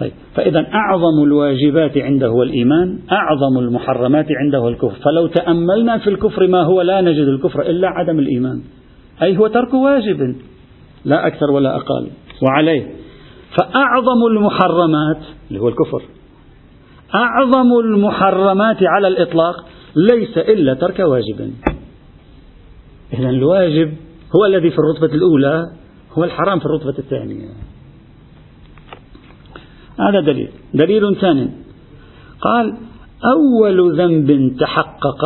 طيب 0.00 0.12
فإذا 0.34 0.66
أعظم 0.74 1.24
الواجبات 1.24 1.98
عنده 1.98 2.26
هو 2.26 2.42
الإيمان 2.42 2.98
أعظم 3.12 3.58
المحرمات 3.58 4.26
عنده 4.30 4.58
هو 4.58 4.68
الكفر. 4.68 4.96
فلو 5.04 5.26
تأملنا 5.26 5.98
في 5.98 6.10
الكفر 6.10 6.46
ما 6.46 6.62
هو 6.62 6.82
لا 6.82 7.00
نجد 7.00 7.28
الكفر 7.28 7.62
إلا 7.62 7.88
عدم 7.88 8.18
الإيمان. 8.18 8.62
أي 9.22 9.36
هو 9.36 9.46
ترك 9.46 9.74
واجب 9.74 10.36
لا 11.04 11.26
أكثر 11.26 11.50
ولا 11.50 11.76
أقل. 11.76 12.06
وعليه. 12.42 12.86
فأعظم 13.58 14.26
المحرمات 14.30 15.22
اللي 15.48 15.60
هو 15.60 15.68
الكفر. 15.68 16.02
أعظم 17.14 17.72
المحرمات 17.84 18.76
على 18.82 19.08
الإطلاق 19.08 19.54
ليس 19.96 20.38
إلا 20.38 20.74
ترك 20.74 20.98
واجب. 20.98 21.50
إذا 23.12 23.30
الواجب 23.30 23.94
هو 24.36 24.44
الذي 24.46 24.70
في 24.70 24.76
الرتبة 24.78 25.14
الأولى 25.14 25.70
هو 26.12 26.24
الحرام 26.24 26.58
في 26.58 26.66
الرتبة 26.66 26.98
الثانية. 26.98 27.48
هذا 30.00 30.20
دليل. 30.20 30.50
دليل 30.74 31.16
ثاني. 31.20 31.50
قال 32.40 32.76
أول 33.36 33.98
ذنب 33.98 34.56
تحقق 34.60 35.24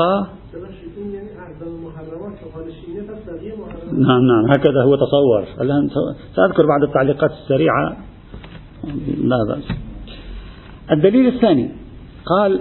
نعم 3.92 4.22
نعم 4.26 4.50
هكذا 4.50 4.82
هو 4.82 4.96
تصور. 4.96 5.44
الآن 5.60 5.88
سأذكر 6.36 6.66
بعض 6.66 6.82
التعليقات 6.82 7.30
السريعة. 7.30 7.96
لا 9.18 9.36
بأس. 9.48 9.64
الدليل 10.90 11.26
الثاني. 11.26 11.70
قال 12.26 12.60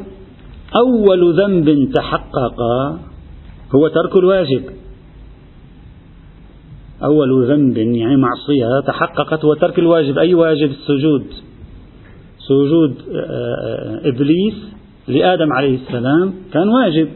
أول 0.75 1.41
ذنب 1.41 1.91
تحقق 1.93 2.61
هو 3.75 3.87
ترك 3.87 4.15
الواجب. 4.15 4.82
أول 7.03 7.47
ذنب 7.47 7.77
يعني 7.77 8.17
معصية 8.17 8.87
تحققت 8.87 9.45
هو 9.45 9.53
ترك 9.53 9.79
الواجب. 9.79 10.17
أي 10.17 10.33
واجب؟ 10.33 10.69
السجود. 10.69 11.25
سجود 12.37 12.95
آه، 13.15 13.19
آه، 13.19 14.09
إبليس 14.09 14.73
لآدم 15.07 15.53
عليه 15.53 15.75
السلام 15.75 16.33
كان 16.53 16.67
واجب. 16.69 17.07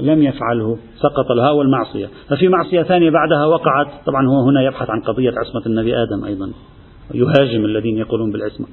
لم 0.00 0.22
يفعله 0.22 0.78
سقط 0.96 1.32
لها 1.32 1.50
والمعصية. 1.50 2.08
ففي 2.28 2.48
معصية 2.48 2.82
ثانية 2.82 3.10
بعدها 3.10 3.46
وقعت. 3.46 3.86
طبعا 4.06 4.26
هو 4.28 4.48
هنا 4.48 4.62
يبحث 4.62 4.90
عن 4.90 5.00
قضية 5.00 5.30
عصمة 5.30 5.66
النبي 5.66 5.96
آدم 5.96 6.24
أيضا. 6.24 6.52
يهاجم 7.14 7.64
الذين 7.64 7.98
يقولون 7.98 8.32
بالعصمة. 8.32 8.66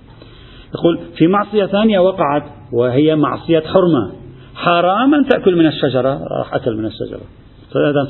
يقول 0.76 1.00
في 1.18 1.28
معصية 1.28 1.66
ثانية 1.66 2.00
وقعت 2.00 2.44
وهي 2.74 3.16
معصية 3.16 3.60
حرمة. 3.60 4.12
حرام 4.56 5.16
أن 5.16 5.26
تأكل 5.28 5.56
من 5.56 5.68
الشجرة. 5.68 6.20
راح 6.40 6.56
أكل 6.56 6.78
من 6.78 6.86
الشجرة. 6.86 7.41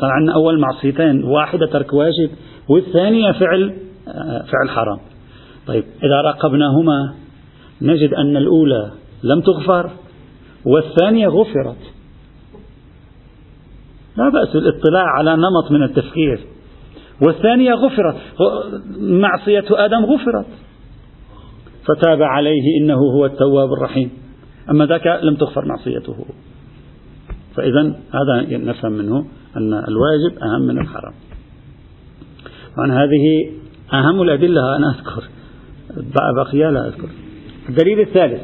عندنا 0.04 0.34
أول 0.34 0.60
معصيتين 0.60 1.24
واحدة 1.24 1.66
ترك 1.66 1.94
واجب 1.94 2.30
والثانية 2.70 3.32
فعل 3.32 3.74
آه، 4.08 4.46
فعل 4.52 4.70
حرام. 4.70 5.00
طيب 5.68 5.84
إذا 6.04 6.22
راقبناهما 6.22 7.14
نجد 7.82 8.14
أن 8.14 8.38
الأولى 8.38 8.92
لم 9.24 9.42
تغفر 9.42 9.90
والثانية 10.66 11.28
غفرت. 11.28 11.78
لا 14.18 14.30
بأس 14.30 14.54
بالاطلاع 14.54 15.06
على 15.18 15.36
نمط 15.36 15.72
من 15.72 15.84
التفكير. 15.84 16.40
والثانية 17.22 17.74
غفرت. 17.74 18.16
معصية 19.00 19.66
آدم 19.72 20.06
غفرت. 20.06 20.46
فتاب 21.86 22.22
عليه 22.22 22.62
إنه 22.82 22.98
هو 22.98 23.26
التواب 23.26 23.74
الرحيم. 23.74 24.12
أما 24.70 24.86
ذاك 24.86 25.08
لم 25.24 25.36
تغفر 25.36 25.66
معصيته. 25.66 26.26
فإذا 27.56 27.82
هذا 28.14 28.58
نفهم 28.58 28.92
منه 28.92 29.26
أن 29.58 29.74
الواجب 29.74 30.38
أهم 30.44 30.62
من 30.62 30.80
الحرام. 30.80 31.14
طبعا 32.76 32.92
هذه 32.92 33.52
أهم 33.94 34.22
الأدلة 34.22 34.78
أنا 34.78 34.96
أذكر. 34.96 35.24
بقي 36.36 36.72
لا 36.72 36.88
أذكر. 36.88 37.10
الدليل 37.70 38.00
الثالث. 38.00 38.42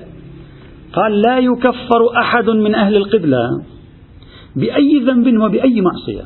قال 0.94 1.22
لا 1.22 1.40
يكفر 1.40 2.20
أحد 2.20 2.50
من 2.50 2.76
أهل 2.76 2.96
القبلة 2.96 3.50
بأي 4.56 5.00
ذنب 5.00 5.42
وبأي 5.42 5.82
معصية. 5.82 6.26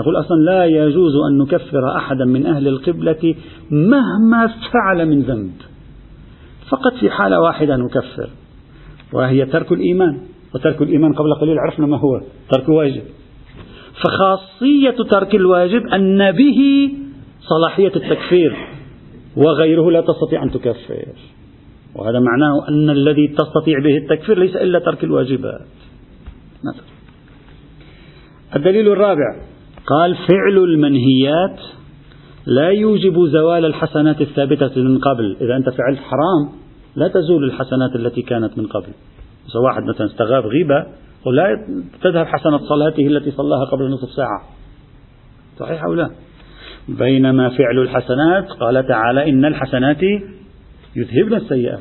يقول 0.00 0.20
أصلا 0.20 0.36
لا 0.36 0.64
يجوز 0.64 1.12
أن 1.30 1.38
نكفر 1.38 1.96
أحدا 1.96 2.24
من 2.24 2.46
أهل 2.46 2.68
القبلة 2.68 3.34
مهما 3.70 4.46
فعل 4.46 5.08
من 5.08 5.22
ذنب. 5.22 5.52
فقط 6.68 6.92
في 7.00 7.10
حالة 7.10 7.40
واحدة 7.40 7.76
نكفر 7.76 8.30
وهي 9.12 9.46
ترك 9.46 9.72
الإيمان. 9.72 10.20
وترك 10.54 10.82
الإيمان 10.82 11.12
قبل 11.12 11.34
قليل 11.34 11.58
عرفنا 11.58 11.86
ما 11.86 11.96
هو 11.96 12.20
ترك 12.50 12.68
واجب. 12.68 13.02
فخاصية 14.02 14.96
ترك 15.10 15.34
الواجب 15.34 15.86
أن 15.86 16.32
به 16.32 16.90
صلاحية 17.40 17.92
التكفير 17.96 18.56
وغيره 19.36 19.90
لا 19.90 20.00
تستطيع 20.00 20.42
أن 20.42 20.50
تكفر. 20.50 21.06
وهذا 21.94 22.20
معناه 22.20 22.68
أن 22.68 22.90
الذي 22.90 23.28
تستطيع 23.28 23.78
به 23.84 23.96
التكفير 23.96 24.38
ليس 24.38 24.56
إلا 24.56 24.78
ترك 24.78 25.04
الواجبات. 25.04 25.66
مثلا 26.64 26.86
الدليل 28.56 28.92
الرابع 28.92 29.40
قال 29.86 30.14
فعل 30.14 30.64
المنهيات 30.64 31.60
لا 32.46 32.68
يوجب 32.68 33.26
زوال 33.26 33.64
الحسنات 33.64 34.20
الثابتة 34.20 34.82
من 34.82 34.98
قبل. 34.98 35.36
إذا 35.40 35.56
أنت 35.56 35.68
فعلت 35.68 35.98
حرام 35.98 36.60
لا 36.96 37.08
تزول 37.08 37.44
الحسنات 37.44 37.96
التي 37.96 38.22
كانت 38.22 38.58
من 38.58 38.66
قبل. 38.66 38.92
إذا 39.48 39.60
واحد 39.60 39.82
مثلا 39.82 40.06
استغاب 40.06 40.46
غيبة 40.46 40.86
ولا 41.26 41.66
تذهب 42.02 42.26
حسنة 42.26 42.58
صلاته 42.58 43.06
التي 43.06 43.30
صلاها 43.30 43.64
قبل 43.64 43.90
نصف 43.90 44.10
ساعة. 44.10 44.42
صحيح 45.58 45.84
أو 45.84 45.94
لا؟ 45.94 46.10
بينما 46.88 47.48
فعل 47.48 47.78
الحسنات 47.78 48.50
قال 48.50 48.86
تعالى 48.86 49.30
إن 49.30 49.44
الحسنات 49.44 50.02
يذهبن 50.96 51.34
السيئات. 51.34 51.80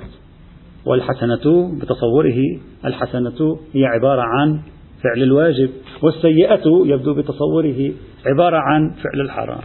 والحسنة 0.86 1.76
بتصوره 1.82 2.60
الحسنة 2.86 3.60
هي 3.74 3.86
عبارة 3.86 4.22
عن 4.22 4.60
فعل 5.04 5.24
الواجب 5.24 5.70
والسيئة 6.02 6.64
يبدو 6.86 7.14
بتصوره 7.14 7.92
عبارة 8.26 8.58
عن 8.58 8.90
فعل 8.90 9.22
الحرام. 9.22 9.62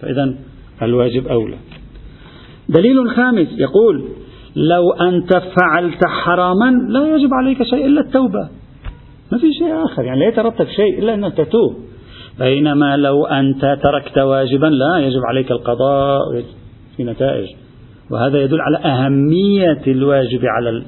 فإذا 0.00 0.34
الواجب 0.82 1.26
أولى. 1.26 1.56
دليل 2.68 3.10
خامس 3.10 3.48
يقول 3.58 4.08
لو 4.56 4.92
أنت 4.92 5.32
فعلت 5.32 6.04
حراما 6.06 6.70
لا 6.88 7.16
يجب 7.16 7.34
عليك 7.34 7.62
شيء 7.62 7.86
إلا 7.86 8.00
التوبة. 8.00 8.48
ما 9.32 9.38
في 9.38 9.52
شيء 9.58 9.84
آخر 9.84 10.04
يعني 10.04 10.20
لا 10.20 10.26
يترتب 10.26 10.66
شيء 10.76 10.98
إلا 10.98 11.14
أن 11.14 11.34
تتوب. 11.34 11.76
بينما 12.38 12.96
لو 12.96 13.26
أنت 13.26 13.78
تركت 13.82 14.18
واجبا 14.18 14.66
لا 14.66 14.98
يجب 14.98 15.20
عليك 15.28 15.50
القضاء 15.50 16.18
في 16.96 17.04
نتائج. 17.04 17.48
وهذا 18.10 18.42
يدل 18.42 18.60
على 18.60 18.78
أهمية 18.78 19.82
الواجب 19.86 20.40
على 20.44 20.82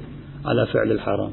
على 0.45 0.65
فعل 0.65 0.91
الحرام. 0.91 1.29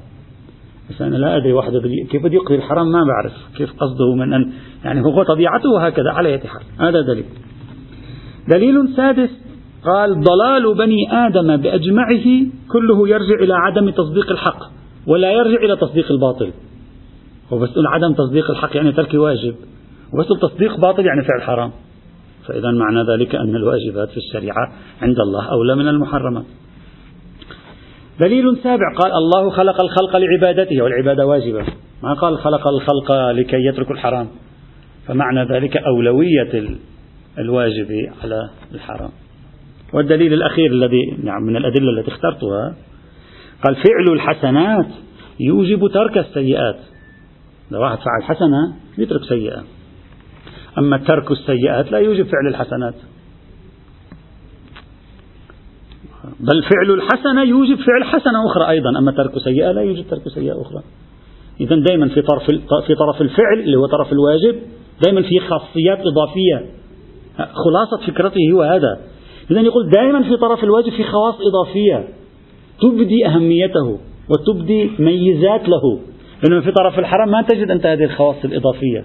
بس 0.90 1.02
أنا 1.02 1.16
لا 1.16 1.36
أدري 1.36 1.52
واحد 1.52 1.72
كيف 2.10 2.22
بده 2.22 2.34
يقضي 2.34 2.54
الحرام؟ 2.54 2.92
ما 2.92 3.04
بعرف 3.04 3.32
كيف 3.56 3.70
قصده 3.72 4.14
من 4.14 4.32
أن 4.32 4.52
يعني 4.84 5.00
هو 5.00 5.22
طبيعته 5.22 5.86
هكذا 5.86 6.10
على 6.10 6.28
أي 6.28 6.38
حال 6.38 6.62
هذا 6.78 7.00
دليل. 7.00 7.24
دليل 8.48 8.88
سادس 8.96 9.30
قال 9.84 10.20
ضلال 10.20 10.74
بني 10.74 11.12
آدم 11.26 11.56
بأجمعه 11.56 12.46
كله 12.72 13.08
يرجع 13.08 13.34
إلى 13.42 13.54
عدم 13.54 13.90
تصديق 13.90 14.30
الحق 14.30 14.62
ولا 15.06 15.32
يرجع 15.32 15.64
إلى 15.64 15.76
تصديق 15.76 16.12
الباطل. 16.12 16.50
هو 17.52 17.58
بس 17.58 17.70
عدم 17.86 18.12
تصديق 18.12 18.50
الحق 18.50 18.76
يعني 18.76 18.92
ترك 18.92 19.14
واجب 19.14 19.54
وبس 20.14 20.40
تصديق 20.40 20.80
باطل 20.80 21.06
يعني 21.06 21.22
فعل 21.22 21.42
حرام. 21.42 21.70
فإذا 22.46 22.70
معنى 22.70 23.02
ذلك 23.02 23.34
أن 23.34 23.56
الواجبات 23.56 24.08
في 24.08 24.16
الشريعة 24.16 24.72
عند 25.02 25.20
الله 25.20 25.44
أولى 25.50 25.74
من 25.76 25.88
المحرمات. 25.88 26.44
دليل 28.20 28.56
سابع 28.62 28.94
قال 28.98 29.12
الله 29.12 29.50
خلق 29.50 29.82
الخلق 29.82 30.16
لعبادته. 30.16 30.82
والعبادة 30.82 31.26
واجبة. 31.26 31.64
ما 32.02 32.14
قال 32.14 32.38
خلق 32.38 32.68
الخلق 32.68 33.30
لكي 33.30 33.66
يتركوا 33.66 33.94
الحرام؟ 33.94 34.28
فمعنى 35.06 35.44
ذلك 35.44 35.76
أولوية 35.76 36.78
الواجب 37.38 37.88
على 38.22 38.50
الحرام. 38.74 39.10
والدليل 39.92 40.32
الأخير 40.32 40.72
الذي 40.72 41.16
نعم 41.22 41.42
من 41.42 41.56
الأدلة 41.56 41.98
التي 41.98 42.10
اخترتها 42.10 42.74
قال 43.64 43.76
فعل 43.76 44.12
الحسنات 44.12 44.86
يوجب 45.40 45.88
ترك 45.88 46.18
السيئات. 46.18 46.76
لو 47.70 47.80
واحد 47.80 47.98
فعل 47.98 48.22
حسنة 48.22 48.76
يترك 48.98 49.24
سيئة. 49.24 49.64
أما 50.78 50.96
ترك 50.96 51.30
السيئات 51.30 51.92
لا 51.92 51.98
يوجب 51.98 52.24
فعل 52.24 52.46
الحسنات. 52.48 52.94
بل 56.40 56.62
فعل 56.62 56.94
الحسنة 56.94 57.42
يوجب 57.42 57.76
فعل 57.76 58.04
حسنة 58.04 58.46
أخرى 58.46 58.68
أيضا. 58.68 58.98
أما 58.98 59.12
ترك 59.12 59.38
سيئة 59.38 59.72
لا 59.72 59.80
يوجب 59.80 60.04
ترك 60.10 60.28
سيئة 60.34 60.62
أخرى. 60.62 60.82
إذا 61.60 61.76
دائما 61.76 62.08
في 62.08 62.22
طرف 62.22 62.42
في 62.86 62.94
طرف 62.94 63.20
الفعل 63.20 63.58
اللي 63.60 63.76
هو 63.76 63.86
طرف 63.86 64.12
الواجب 64.12 64.56
دائما 65.04 65.22
في 65.22 65.40
خاصيات 65.40 65.98
إضافية. 65.98 66.66
خلاصة 67.36 68.06
فكرته 68.06 68.40
هو 68.54 68.62
هذا. 68.62 69.00
إذا 69.50 69.60
يقول 69.60 69.90
دائما 69.90 70.22
في 70.22 70.36
طرف 70.36 70.64
الواجب 70.64 70.92
في 70.92 71.04
خواص 71.04 71.34
إضافية 71.34 72.08
تبدي 72.82 73.26
أهميته 73.26 73.98
وتبدي 74.28 74.90
ميزات 74.98 75.68
له. 75.68 76.00
لأنه 76.42 76.60
في 76.60 76.72
طرف 76.72 76.98
الحرام 76.98 77.30
ما 77.30 77.42
تجد 77.42 77.70
أنت 77.70 77.86
هذه 77.86 78.04
الخواص 78.04 78.44
الإضافية. 78.44 79.04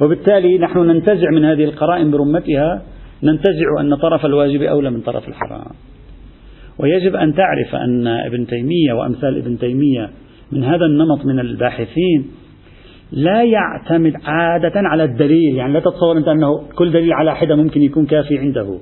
وبالتالي 0.00 0.58
نحن 0.58 0.78
ننتزع 0.78 1.30
من 1.30 1.44
هذه 1.44 1.64
القرائن 1.64 2.10
برمتها 2.10 2.82
ننتزع 3.22 3.80
أن 3.80 3.94
طرف 3.94 4.26
الواجب 4.26 4.62
أولى 4.62 4.90
من 4.90 5.00
طرف 5.00 5.28
الحرام. 5.28 5.70
ويجب 6.78 7.16
أن 7.16 7.34
تعرف 7.34 7.74
أن 7.74 8.06
ابن 8.06 8.46
تيمية 8.46 8.92
وأمثال 8.92 9.38
ابن 9.38 9.58
تيمية 9.58 10.10
من 10.52 10.64
هذا 10.64 10.84
النمط 10.86 11.26
من 11.26 11.40
الباحثين 11.40 12.30
لا 13.12 13.42
يعتمد 13.42 14.12
عادة 14.24 14.72
على 14.74 15.04
الدليل. 15.04 15.54
يعني 15.54 15.72
لا 15.72 15.80
تتصور 15.80 16.16
أنت 16.16 16.28
أنه 16.28 16.62
كل 16.76 16.90
دليل 16.90 17.12
على 17.12 17.36
حدة 17.36 17.56
ممكن 17.56 17.82
يكون 17.82 18.06
كافي 18.06 18.38
عنده. 18.38 18.78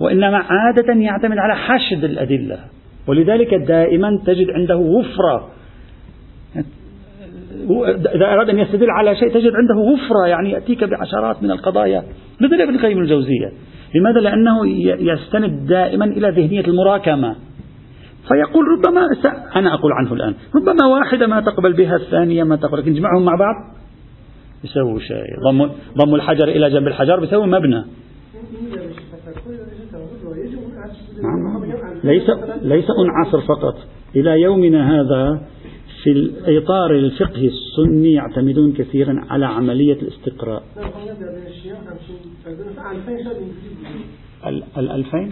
وإنما 0.00 0.36
عادة 0.36 0.92
يعتمد 0.92 1.38
على 1.38 1.56
حشد 1.56 2.04
الأدلة. 2.04 2.58
ولذلك 3.06 3.54
دائما 3.54 4.20
تجد 4.26 4.50
عنده 4.50 4.76
وفرة. 4.76 5.50
إذا 8.14 8.26
أراد 8.26 8.48
أن 8.48 8.58
يستدل 8.58 8.90
على 8.90 9.16
شيء 9.16 9.28
تجد 9.28 9.52
عنده 9.54 9.92
وفرة 9.92 10.26
يعني 10.28 10.50
يأتيك 10.50 10.84
بعشرات 10.84 11.42
من 11.42 11.50
القضايا. 11.50 12.02
مثل 12.40 12.60
ابن 12.60 12.74
القيم 12.74 12.98
الجوزية. 12.98 13.52
لماذا؟ 13.94 14.20
لأنه 14.20 14.68
يستند 15.12 15.66
دائما 15.66 16.04
إلى 16.04 16.30
ذهنية 16.30 16.64
المراكمة. 16.64 17.36
فيقول 18.28 18.64
ربما 18.78 19.00
أنا 19.56 19.74
أقول 19.74 19.92
عنه 19.92 20.12
الآن. 20.12 20.34
ربما 20.54 20.86
واحدة 20.86 21.26
ما 21.26 21.40
تقبل 21.40 21.72
بها 21.72 21.96
الثانية 21.96 22.44
ما 22.44 22.56
تقبل. 22.56 22.78
لكن 22.78 22.94
جمعهم 22.94 23.24
مع 23.24 23.34
بعض 23.34 23.54
يسووا 24.64 24.98
شيء. 24.98 25.26
ضموا 25.98 26.16
الحجر 26.16 26.48
إلى 26.48 26.70
جنب 26.70 26.86
الحجر 26.86 27.20
بيسوي 27.20 27.46
مبنى. 27.46 27.84
ليس 32.04 32.30
ليس 32.62 32.84
أنعصر 32.90 33.40
فقط. 33.40 33.76
إلى 34.16 34.40
يومنا 34.40 35.00
هذا 35.00 35.40
في 36.02 36.10
الإطار 36.10 36.90
الفقهي 36.94 37.48
السني 37.48 38.12
يعتمدون 38.12 38.72
كثيرا 38.72 39.24
على 39.30 39.46
عملية 39.46 39.98
الاستقراء. 40.02 40.62
الألفين؟ 44.78 45.30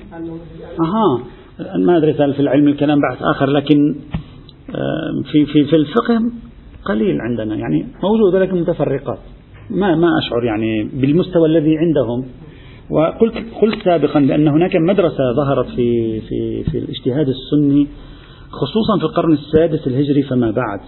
أها. 0.81 1.23
ما 1.79 1.97
أدري 1.97 2.15
في 2.15 2.41
العلم 2.41 2.69
الكلام 2.69 2.99
بحث 3.01 3.23
آخر 3.23 3.51
لكن 3.51 3.95
في 5.33 5.47
في 5.47 5.65
في 5.65 5.77
الفقه 5.77 6.23
قليل 6.85 7.21
عندنا 7.21 7.55
يعني 7.55 7.87
موجودة 8.03 8.41
لكن 8.41 8.61
متفرقات. 8.61 9.19
ما 9.71 9.95
ما 9.97 10.19
أشعر 10.19 10.45
يعني 10.45 10.85
بالمستوى 10.85 11.49
الذي 11.49 11.79
عندهم. 11.79 12.25
وقلت 12.91 13.35
قلت 13.63 13.85
سابقا 13.85 14.21
بأن 14.21 14.49
هناك 14.49 14.77
مدرسة 14.77 15.33
ظهرت 15.37 15.67
في 15.67 16.21
في 16.21 16.65
في 16.65 16.79
الاجتهاد 16.79 17.29
السني 17.29 17.87
خصوصا 18.51 18.99
في 18.99 19.05
القرن 19.05 19.33
السادس 19.33 19.87
الهجري 19.87 20.23
فما 20.23 20.51
بعد. 20.51 20.81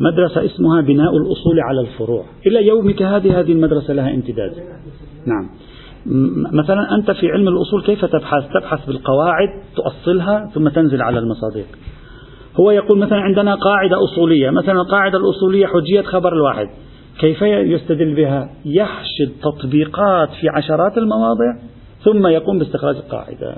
مدرسة 0.00 0.44
اسمها 0.44 0.80
بناء 0.80 1.16
الأصول 1.16 1.60
على 1.60 1.80
الفروع. 1.80 2.24
إلى 2.46 2.66
يومك 2.66 3.02
هذه 3.02 3.40
هذه 3.40 3.52
المدرسة 3.52 3.94
لها 3.94 4.14
امتداد. 4.14 4.52
نعم. 5.26 5.48
مثلا 6.52 6.94
أنت 6.94 7.10
في 7.10 7.28
علم 7.28 7.48
الأصول 7.48 7.82
كيف 7.82 8.04
تبحث؟ 8.04 8.44
تبحث 8.54 8.86
بالقواعد 8.86 9.48
تؤصلها 9.76 10.50
ثم 10.54 10.68
تنزل 10.68 11.02
على 11.02 11.18
المصادق. 11.18 11.66
هو 12.60 12.70
يقول 12.70 12.98
مثلا 12.98 13.18
عندنا 13.18 13.54
قاعدة 13.54 13.96
أصولية. 14.04 14.50
مثلا 14.50 14.80
القاعدة 14.80 15.18
الأصولية 15.18 15.66
حجية 15.66 16.02
خبر 16.02 16.32
الواحد. 16.32 16.68
كيف 17.20 17.42
يستدل 17.42 18.14
بها؟ 18.14 18.50
يحشد 18.64 19.32
تطبيقات 19.42 20.28
في 20.40 20.48
عشرات 20.48 20.98
المواضع 20.98 21.56
ثم 22.04 22.26
يقوم 22.26 22.58
باستخراج 22.58 22.96
القاعدة. 22.96 23.56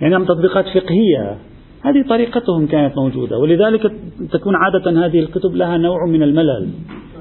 يعني 0.00 0.24
تطبيقات 0.24 0.64
فقهية. 0.64 1.38
هذه 1.84 2.04
طريقتهم 2.08 2.66
كانت 2.66 2.96
موجودة 2.96 3.38
ولذلك 3.38 3.92
تكون 4.32 4.54
عادة 4.56 5.06
هذه 5.06 5.18
الكتب 5.20 5.54
لها 5.54 5.76
نوع 5.76 6.06
من 6.06 6.22
الملل 6.22 6.68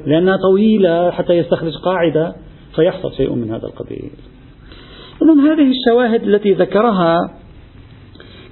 لأنها 0.05 0.37
طويلة 0.37 1.11
حتى 1.11 1.33
يستخرج 1.33 1.77
قاعدة 1.77 2.35
فيحصل 2.75 3.13
شيء 3.13 3.35
من 3.35 3.51
هذا 3.51 3.67
القبيل. 3.67 4.11
إذا 5.21 5.53
هذه 5.53 5.71
الشواهد 5.71 6.23
التي 6.23 6.53
ذكرها 6.53 7.17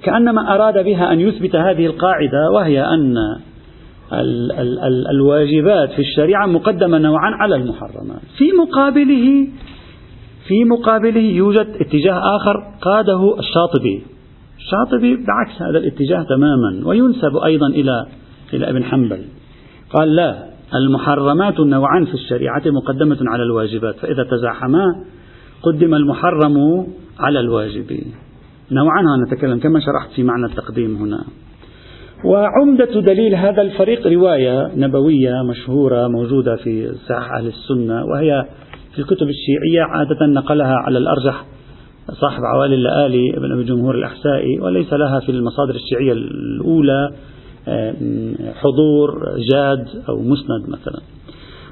كأنما 0.02 0.54
أراد 0.54 0.84
بها 0.84 1.12
أن 1.12 1.20
يثبت 1.20 1.56
هذه 1.56 1.86
القاعدة 1.86 2.50
وهي 2.54 2.84
أن 2.84 3.14
ال 4.12 4.52
ال 4.52 4.78
ال 4.78 5.08
الواجبات 5.10 5.92
في 5.92 5.98
الشريعة 5.98 6.46
مقدمة 6.46 6.98
نوعا 6.98 7.30
على 7.30 7.56
المحرمات. 7.56 8.22
في 8.38 8.52
مقابله 8.52 9.48
في 10.48 10.64
مقابله 10.64 11.20
يوجد 11.20 11.68
اتجاه 11.80 12.20
آخر 12.36 12.64
قاده 12.80 13.38
الشاطبي. 13.38 14.02
الشاطبي 14.58 15.16
بعكس 15.16 15.62
هذا 15.62 15.78
الاتجاه 15.78 16.22
تماما 16.22 16.88
وينسب 16.88 17.36
أيضا 17.36 17.66
إلى 17.66 18.06
إلى 18.54 18.70
ابن 18.70 18.84
حنبل. 18.84 19.24
قال 19.90 20.16
لا 20.16 20.52
المحرمات 20.74 21.60
نوعان 21.60 22.04
في 22.04 22.14
الشريعة 22.14 22.62
مقدمة 22.66 23.18
على 23.20 23.42
الواجبات 23.42 23.96
فإذا 23.96 24.24
تزاحما 24.30 24.84
قدم 25.62 25.94
المحرم 25.94 26.86
على 27.18 27.40
الواجب 27.40 28.00
نوعا 28.70 29.02
نتكلم 29.26 29.58
كما 29.58 29.80
شرحت 29.80 30.10
في 30.16 30.22
معنى 30.22 30.46
التقديم 30.46 30.96
هنا. 30.96 31.24
وعمدة 32.24 33.00
دليل 33.00 33.34
هذا 33.34 33.62
الفريق 33.62 34.06
رواية 34.06 34.70
نبوية 34.76 35.42
مشهورة 35.42 36.08
موجودة 36.08 36.56
في 36.56 36.92
صحيح 37.08 37.32
أهل 37.32 37.46
السنة 37.46 38.04
وهي 38.04 38.44
في 38.92 38.98
الكتب 38.98 39.26
الشيعية 39.28 39.82
عادة 39.82 40.26
نقلها 40.26 40.76
على 40.86 40.98
الأرجح 40.98 41.44
صاحب 42.20 42.40
عوالي 42.54 42.74
اللآلي 42.74 43.36
ابن 43.36 43.52
أبي 43.52 43.64
جمهور 43.64 43.94
الأحسائي 43.94 44.60
وليس 44.60 44.92
لها 44.92 45.20
في 45.20 45.28
المصادر 45.28 45.74
الشيعية 45.74 46.12
الأولى 46.12 47.10
حضور 48.54 49.24
جاد 49.52 49.88
أو 50.08 50.22
مسند 50.22 50.68
مثلا. 50.68 51.00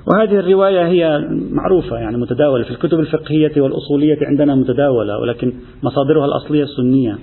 وهذه 0.07 0.39
الرواية 0.41 0.87
هي 0.87 1.29
معروفة 1.51 1.97
يعني 1.97 2.17
متداولة 2.17 2.65
في 2.65 2.71
الكتب 2.71 3.01
الفقهية 3.01 3.61
والأصولية 3.61 4.19
عندنا 4.23 4.55
متداولة 4.55 5.19
ولكن 5.19 5.53
مصادرها 5.83 6.25
الأصلية 6.25 6.63
السنية. 6.63 7.19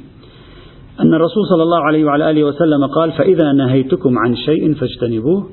أن 1.00 1.14
الرسول 1.14 1.44
صلى 1.50 1.64
الله 1.64 1.86
عليه 1.86 2.06
وعلى 2.06 2.30
آله 2.32 2.44
وسلم 2.44 2.86
قال 2.96 3.12
فإذا 3.12 3.52
نهيتكم 3.52 4.20
عن 4.20 4.36
شيء 4.36 4.74
فاجتنبوه 4.74 5.50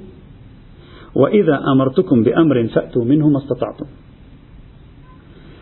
وإذا 1.15 1.63
أمرتكم 1.73 2.23
بأمر 2.23 2.69
فأتوا 2.75 3.05
منه 3.05 3.29
ما 3.29 3.39
استطعتم. 3.39 3.87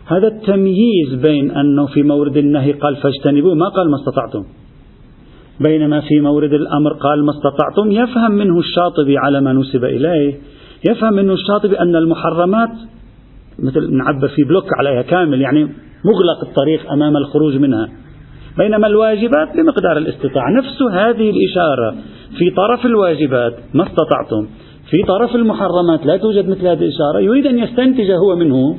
هذا 0.05 0.27
التمييز 0.27 1.13
بين 1.21 1.51
أنه 1.51 1.85
في 1.85 2.03
مورد 2.03 2.37
النهي 2.37 2.71
قال 2.71 2.95
فاجتنبوه 2.95 3.53
ما 3.53 3.69
قال 3.69 3.91
ما 3.91 3.95
استطعتم. 3.95 4.43
بينما 5.59 6.01
في 6.01 6.19
مورد 6.19 6.53
الأمر 6.53 6.93
قال 6.93 7.25
ما 7.25 7.31
استطعتم 7.31 7.91
يفهم 7.91 8.31
منه 8.31 8.59
الشاطبي 8.59 9.17
على 9.17 9.41
ما 9.41 9.53
نسب 9.53 9.83
إليه. 9.83 10.37
يفهم 10.89 11.13
منه 11.13 11.33
الشاطبي 11.33 11.79
أن 11.79 11.95
المحرمات 11.95 12.71
مثل 13.59 13.93
نعبر 13.93 14.27
في 14.27 14.43
بلوك 14.43 14.65
عليها 14.79 15.01
كامل 15.01 15.41
يعني 15.41 15.63
مغلق 16.05 16.49
الطريق 16.49 16.91
أمام 16.91 17.17
الخروج 17.17 17.57
منها. 17.57 17.89
بينما 18.57 18.87
الواجبات 18.87 19.47
بمقدار 19.57 19.97
الاستطاعة. 19.97 20.51
نفس 20.57 20.81
هذه 20.81 21.29
الإشارة 21.29 21.95
في 22.37 22.49
طرف 22.49 22.85
الواجبات 22.85 23.53
ما 23.73 23.83
استطعتم. 23.83 24.47
في 24.89 25.03
طرف 25.07 25.35
المحرمات 25.35 26.05
لا 26.05 26.17
توجد 26.17 26.49
مثل 26.49 26.67
هذه 26.67 26.83
الإشارة. 26.83 27.19
يريد 27.19 27.47
أن 27.47 27.59
يستنتج 27.59 28.11
هو 28.11 28.35
منه. 28.35 28.77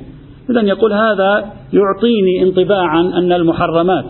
إذا 0.51 0.61
يقول 0.61 0.93
هذا 0.93 1.53
يعطيني 1.73 2.43
انطباعا 2.43 3.01
أن 3.01 3.33
المحرمات 3.33 4.05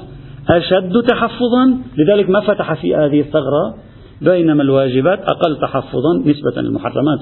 أشد 0.49 1.03
تحفظا. 1.03 1.79
لذلك 1.97 2.31
ما 2.31 2.41
فتح 2.41 2.75
في 2.75 2.97
هذه 2.97 3.21
الثغرة. 3.21 3.75
بينما 4.21 4.63
الواجبات 4.63 5.19
أقل 5.19 5.61
تحفظا 5.61 6.19
نسبة 6.19 6.63
للمحرمات 6.63 7.19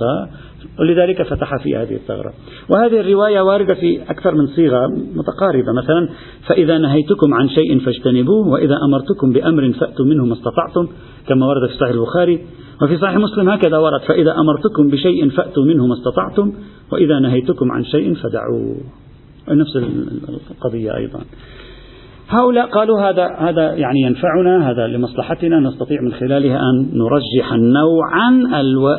ولذلك 0.80 1.22
فتح 1.22 1.62
في 1.62 1.76
هذه 1.76 1.94
الثغرة. 1.94 2.32
وهذه 2.68 3.00
الرواية 3.00 3.40
واردة 3.40 3.74
في 3.74 4.02
أكثر 4.02 4.34
من 4.34 4.46
صيغة 4.46 4.86
متقاربة. 5.14 5.72
مثلا 5.72 6.08
فإذا 6.46 6.78
نهيتكم 6.78 7.34
عن 7.34 7.48
شيء 7.48 7.78
فاجتنبوه 7.78 8.48
وإذا 8.48 8.76
أمرتكم 8.88 9.32
بأمر 9.32 9.72
فأتوا 9.72 10.04
منه 10.04 10.24
ما 10.24 10.34
استطعتم 10.34 10.88
كما 11.28 11.46
ورد 11.46 11.68
في 11.68 11.74
صحيح 11.74 11.90
البخاري. 11.90 12.46
وفي 12.82 12.98
صحيح 12.98 13.16
مسلم 13.16 13.48
هكذا 13.48 13.78
ورد 13.78 14.00
فإذا 14.00 14.34
أمرتكم 14.38 14.90
بشيء 14.90 15.30
فأتوا 15.30 15.64
منه 15.64 15.86
ما 15.86 15.94
استطعتم 15.94 16.52
وإذا 16.92 17.18
نهيتكم 17.18 17.72
عن 17.72 17.84
شيء 17.84 18.14
فدعوه. 18.14 18.76
نفس 19.48 19.76
القضية 20.50 20.96
أيضا. 20.96 21.20
هؤلاء 22.28 22.66
قالوا 22.66 23.00
هذا 23.00 23.26
هذا 23.38 23.74
يعني 23.74 24.00
ينفعنا 24.00 24.70
هذا 24.70 24.86
لمصلحتنا 24.86 25.60
نستطيع 25.60 26.00
من 26.00 26.12
خلالها 26.12 26.56
أن 26.56 26.90
نرجح 26.94 27.52
نوعا 27.52 28.30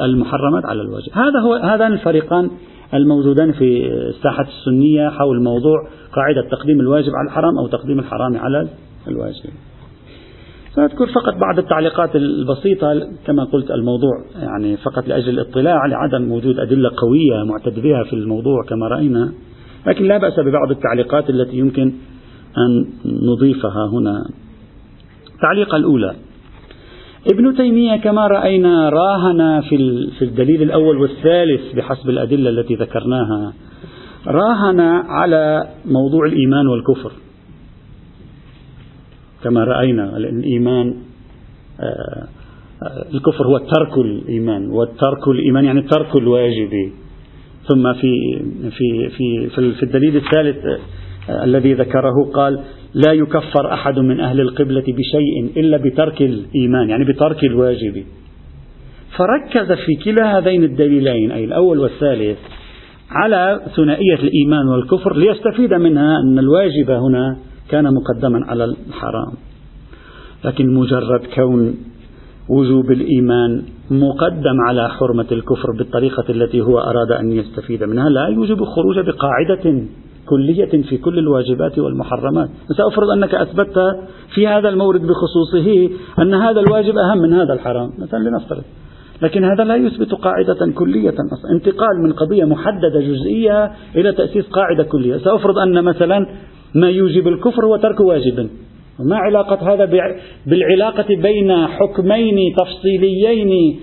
المحرمات 0.05 0.65
على 0.65 0.81
الواجب. 0.81 1.09
هذا 1.13 1.39
هو 1.39 1.53
هذان 1.53 1.93
الفريقان 1.93 2.49
الموجودان 2.93 3.51
في 3.51 3.87
الساحة 3.87 4.43
السنية 4.43 5.09
حول 5.09 5.43
موضوع 5.43 5.87
قاعدة 6.15 6.49
تقديم 6.51 6.79
الواجب 6.79 7.11
على 7.19 7.27
الحرام 7.27 7.57
أو 7.57 7.67
تقديم 7.67 7.99
الحرام 7.99 8.37
على 8.37 8.67
الواجب. 9.07 9.49
سأذكر 10.75 11.07
فقط 11.07 11.33
بعض 11.33 11.59
التعليقات 11.59 12.15
البسيطة 12.15 13.07
كما 13.27 13.43
قلت 13.43 13.71
الموضوع 13.71 14.11
يعني 14.41 14.77
فقط 14.77 15.07
لأجل 15.07 15.29
الاطلاع 15.29 15.85
لعدم 15.85 16.31
وجود 16.31 16.59
أدلة 16.59 16.91
قوية 16.97 17.43
معتد 17.43 17.79
بها 17.79 18.03
في 18.03 18.13
الموضوع 18.13 18.63
كما 18.69 18.87
رأينا 18.87 19.31
لكن 19.87 20.05
لا 20.05 20.17
بأس 20.17 20.39
ببعض 20.39 20.71
التعليقات 20.71 21.29
التي 21.29 21.57
يمكن 21.57 21.93
أن 22.57 22.87
نضيفها 23.05 23.89
هنا. 23.91 24.25
التعليقة 25.35 25.77
الأولى. 25.77 26.15
ابن 27.31 27.55
تيمية 27.57 27.95
كما 27.95 28.27
رأينا 28.27 28.89
راهن 28.89 29.61
في 29.61 30.07
في 30.19 30.25
الدليل 30.25 30.61
الأول 30.61 30.97
والثالث 30.97 31.75
بحسب 31.75 32.09
الأدلة 32.09 32.49
التي 32.49 32.75
ذكرناها. 32.75 33.53
راهن 34.27 34.79
على 35.05 35.67
موضوع 35.85 36.25
الإيمان 36.25 36.67
والكفر. 36.67 37.11
كما 39.43 39.63
رأينا 39.63 40.17
الإيمان 40.17 40.95
آه، 41.79 42.27
آه، 42.83 43.05
الكفر 43.13 43.47
هو 43.47 43.57
ترك 43.57 43.97
الإيمان 43.97 44.69
والترك 44.69 45.27
الإيمان 45.27 45.65
يعني 45.65 45.81
ترك 45.81 46.15
الواجب. 46.15 46.91
ثم 47.67 47.93
في 47.93 48.41
في 48.77 49.09
في 49.09 49.49
في 49.73 49.83
الدليل 49.83 50.15
الثالث 50.15 50.57
الذي 51.29 51.73
ذكره 51.73 52.31
قال 52.33 52.59
لا 52.93 53.13
يكفر 53.13 53.73
أحد 53.73 53.99
من 53.99 54.19
أهل 54.19 54.41
القبلة 54.41 54.81
بشيء 54.81 55.51
إلا 55.57 55.77
بترك 55.77 56.21
الإيمان 56.21 56.89
يعني 56.89 57.05
بترك 57.05 57.43
الواجب. 57.43 58.03
فركز 59.17 59.71
في 59.71 59.95
كلا 60.05 60.37
هذين 60.37 60.63
الدليلين 60.63 61.31
أي 61.31 61.43
الأول 61.45 61.79
والثالث 61.79 62.37
على 63.11 63.61
ثنائية 63.75 64.15
الإيمان 64.15 64.67
والكفر 64.67 65.15
ليستفيد 65.15 65.73
منها 65.73 66.17
أن 66.19 66.39
الواجب 66.39 66.91
هنا 66.91 67.37
كان 67.69 67.93
مقدما 67.93 68.45
على 68.47 68.63
الحرام. 68.63 69.33
لكن 70.45 70.73
مجرد 70.73 71.21
كون 71.35 71.75
وجوب 72.49 72.91
الإيمان 72.91 73.63
مقدم 73.91 74.61
على 74.67 74.89
حرمة 74.89 75.27
الكفر 75.31 75.71
بالطريقة 75.77 76.23
التي 76.29 76.61
هو 76.61 76.79
أراد 76.79 77.11
أن 77.11 77.31
يستفيد 77.31 77.83
منها 77.83 78.09
لا 78.09 78.27
يوجب 78.27 78.61
الخروج 78.61 78.99
بقاعدة 78.99 79.83
كلية 80.29 80.81
في 80.89 80.97
كل 80.97 81.19
الواجبات 81.19 81.79
والمحرمات. 81.79 82.49
سأفرض 82.77 83.09
أنك 83.09 83.35
أثبتت 83.35 83.77
في 84.33 84.47
هذا 84.47 84.69
المورد 84.69 85.01
بخصوصه 85.01 85.89
أن 86.19 86.33
هذا 86.33 86.59
الواجب 86.59 86.97
أهم 86.97 87.17
من 87.17 87.33
هذا 87.33 87.53
الحرام 87.53 87.91
مثلا 87.99 88.19
لنفترض. 88.19 88.63
لكن 89.21 89.43
هذا 89.43 89.63
لا 89.63 89.75
يثبت 89.75 90.13
قاعدة 90.13 90.71
كلية 90.75 91.09
أصلا. 91.09 91.51
انتقال 91.51 92.03
من 92.03 92.13
قضية 92.13 92.45
محددة 92.45 92.99
جزئية 92.99 93.71
إلى 93.95 94.11
تأسيس 94.11 94.45
قاعدة 94.45 94.83
كلية. 94.83 95.17
سأفرض 95.17 95.57
أن 95.57 95.83
مثلا 95.83 96.27
ما 96.75 96.89
يوجب 96.89 97.27
الكفر 97.27 97.65
هو 97.65 97.77
ترك 97.77 97.99
واجب. 97.99 98.49
ما 98.99 99.15
علاقة 99.15 99.73
هذا 99.73 99.85
بالعلاقة 100.47 101.05
بين 101.21 101.67
حكمين 101.67 102.55
تفصيليين 102.57 103.79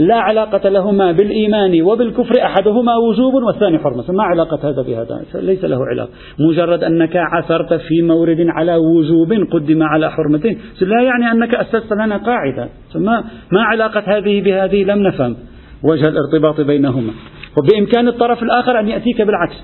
لا 0.00 0.14
علاقة 0.14 0.68
لهما 0.68 1.12
بالإيمان 1.12 1.82
وبالكفر 1.82 2.42
أحدهما 2.44 2.96
وجوب 2.96 3.34
والثاني 3.34 3.78
حرمة. 3.78 4.04
ما 4.08 4.22
علاقة 4.22 4.70
هذا 4.70 4.82
بهذا؟ 4.82 5.20
ليس 5.34 5.64
له 5.64 5.86
علاقة. 5.86 6.10
مجرد 6.38 6.84
أنك 6.84 7.16
عثرت 7.16 7.74
في 7.74 8.02
مورد 8.02 8.46
على 8.48 8.76
وجوب 8.76 9.32
قدم 9.52 9.82
على 9.82 10.10
حرمتين 10.10 10.58
لا 10.80 11.02
يعني 11.02 11.32
أنك 11.32 11.54
أسست 11.54 11.92
لنا 11.92 12.16
قاعدة. 12.16 12.68
ما, 12.94 13.24
ما 13.52 13.62
علاقة 13.62 14.02
هذه 14.06 14.42
بهذه؟ 14.42 14.84
لم 14.84 14.98
نفهم. 14.98 15.36
وجه 15.84 16.08
الارتباط 16.08 16.60
بينهما. 16.60 17.12
وبإمكان 17.58 18.08
الطرف 18.08 18.42
الآخر 18.42 18.80
أن 18.80 18.88
يأتيك 18.88 19.22
بالعكس. 19.22 19.56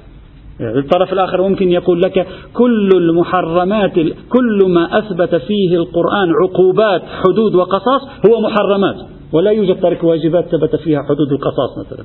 الطرف 0.60 1.12
الآخر 1.12 1.48
ممكن 1.48 1.72
يقول 1.72 2.00
لك 2.00 2.26
كل 2.54 2.88
المحرمات 2.94 3.94
كل 4.28 4.68
ما 4.68 4.98
أثبت 4.98 5.34
فيه 5.34 5.76
القرآن 5.76 6.32
عقوبات 6.42 7.02
حدود 7.02 7.54
وقصاص 7.54 8.02
هو 8.30 8.40
محرمات. 8.40 9.15
ولا 9.32 9.50
يوجد 9.50 9.80
ترك 9.80 10.04
واجبات 10.04 10.44
ثبت 10.44 10.76
فيها 10.76 11.02
حدود 11.02 11.32
القصاص 11.32 11.78
مثلا. 11.86 12.04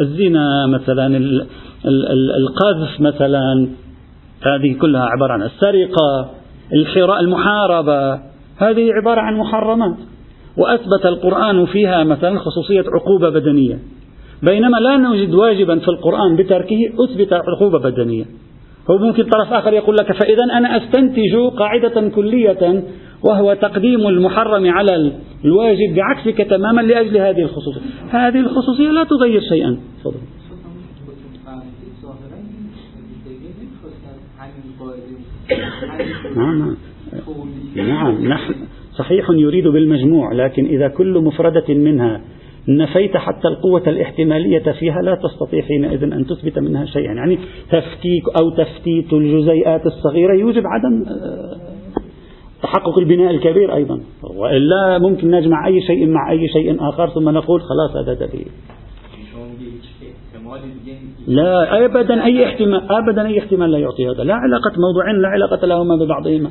الزنا 0.00 0.66
مثلا 0.66 1.06
القذف 2.38 3.00
مثلا 3.00 3.68
هذه 4.42 4.78
كلها 4.80 5.02
عبارة 5.02 5.32
عن 5.32 5.42
السرقة 5.42 6.30
المحاربة 7.20 8.12
هذه 8.56 8.92
عبارة 8.92 9.20
عن 9.20 9.36
محرمات. 9.36 9.96
وأثبت 10.56 11.06
القرآن 11.06 11.66
فيها 11.66 12.04
مثلا 12.04 12.38
خصوصية 12.38 12.84
عقوبة 12.94 13.30
بدنية. 13.30 13.78
بينما 14.42 14.76
لا 14.76 14.96
نوجد 14.96 15.34
واجبا 15.34 15.78
في 15.78 15.88
القرآن 15.88 16.36
بتركه 16.36 16.78
أثبت 17.04 17.32
عقوبة 17.32 17.78
بدنية. 17.78 18.24
هو 18.90 18.98
ممكن 18.98 19.22
طرف 19.22 19.52
آخر 19.52 19.72
يقول 19.72 19.96
لك 19.96 20.12
فإذا 20.12 20.44
أنا 20.44 20.76
أستنتج 20.76 21.36
قاعدة 21.56 22.08
كلية 22.08 22.84
وهو 23.22 23.54
تقديم 23.54 24.06
المحرم 24.06 24.70
على 24.70 25.12
الواجب 25.44 25.94
بعكسك 25.96 26.38
تماما 26.50 26.80
لأجل 26.80 27.16
هذه 27.16 27.42
الخصوصية. 27.42 27.80
هذه 28.10 28.40
الخصوصية 28.40 28.90
لا 28.90 29.04
تغير 29.04 29.40
شيئا. 29.40 29.80
فضل. 30.04 30.20
نعم. 36.36 36.76
نعم 37.76 38.28
نحن 38.28 38.54
صحيح 38.96 39.26
يريد 39.30 39.68
بالمجموع 39.68 40.32
لكن 40.32 40.66
إذا 40.66 40.88
كل 40.88 41.20
مفردة 41.20 41.74
منها 41.74 42.20
نفيت 42.68 43.16
حتى 43.16 43.48
القوة 43.48 43.82
الاحتمالية 43.86 44.72
فيها 44.72 45.02
لا 45.02 45.14
تستطيع 45.14 45.62
حينئذ 45.62 46.02
أن 46.02 46.26
تثبت 46.26 46.58
منها 46.58 46.84
شيئا. 46.84 47.12
يعني 47.12 47.38
تفكيك 47.70 48.24
أو 48.40 48.50
تفتيت 48.50 49.12
الجزيئات 49.12 49.86
الصغيرة 49.86 50.34
يوجب 50.34 50.62
عدم 50.66 51.04
آه، 51.08 51.79
تحقق 52.62 52.98
البناء 52.98 53.30
الكبير 53.30 53.74
أيضا. 53.74 54.00
وإلا 54.22 54.98
ممكن 54.98 55.30
نجمع 55.30 55.66
أي 55.66 55.80
شيء 55.80 56.06
مع 56.06 56.30
أي 56.30 56.48
شيء 56.48 56.88
آخر 56.88 57.08
ثم 57.08 57.28
نقول 57.28 57.60
خلاص 57.60 57.96
هذا 57.96 58.14
دليل. 58.14 58.46
لا 61.26 61.84
ابدا 61.84 62.24
أي 62.24 62.46
احتمال 62.46 62.92
ابدا 62.92 63.26
أي 63.26 63.38
احتمال 63.38 63.70
لا 63.70 63.78
يعطي 63.78 64.08
هذا. 64.08 64.24
لا 64.24 64.34
علاقة 64.34 64.72
موضوعين 64.78 65.22
لا 65.22 65.28
علاقة 65.28 65.66
لهما 65.66 65.96
ببعضهما. 65.96 66.50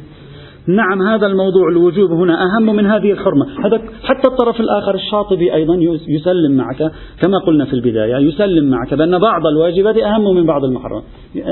نعم 0.67 1.01
هذا 1.01 1.27
الموضوع 1.27 1.69
الوجوب 1.71 2.11
هنا 2.11 2.33
أهم 2.43 2.75
من 2.75 2.85
هذه 2.85 3.11
الحرمة. 3.11 3.65
هذا 3.65 3.81
حتى 4.03 4.27
الطرف 4.27 4.59
الآخر 4.59 4.95
الشاطبي 4.95 5.53
أيضا 5.53 5.75
يسلم 6.07 6.57
معك 6.57 6.91
كما 7.21 7.37
قلنا 7.47 7.65
في 7.65 7.73
البداية 7.73 8.15
يسلم 8.15 8.69
معك 8.69 8.93
بأن 8.93 9.19
بعض 9.19 9.47
الواجبات 9.47 9.97
أهم 9.97 10.35
من 10.35 10.45
بعض 10.45 10.63
المحرمات. 10.63 11.03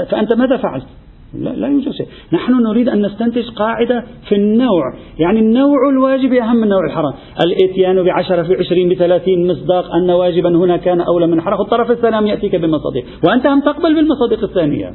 فأنت 0.10 0.34
ماذا 0.34 0.58
فعلت؟ 0.58 0.86
لا, 1.34 1.50
لا 1.50 1.68
يوجد 1.68 1.92
شيء. 1.92 2.08
نحن 2.34 2.54
نريد 2.54 2.90
أن 2.90 3.06
نستنتج 3.06 3.50
قاعدة 3.50 4.04
في 4.30 4.36
النوع. 4.36 4.94
يعني 5.20 5.40
النوع 5.40 5.90
الواجب 5.90 6.34
أهم 6.34 6.56
من 6.56 6.68
نوع 6.68 6.86
الحرام. 6.86 7.14
الإتيان 7.46 8.04
بعشرة 8.04 8.44
في 8.44 8.56
عشرين 8.56 8.90
بثلاثين 8.90 9.48
مصداق 9.48 9.96
أن 9.96 10.10
واجبا 10.10 10.50
هنا 10.50 10.78
كان 10.78 11.02
أولى 11.02 11.28
من 11.28 11.42
حرام. 11.42 11.62
الطرف 11.62 11.92
الثاني 11.92 12.30
يأتيك 12.30 12.56
بمصادق 12.56 13.04
وأنت 13.28 13.48
هم 13.48 13.62
تقبل 13.62 13.96
بالمصادق 13.96 14.44
الثانية. 14.44 14.94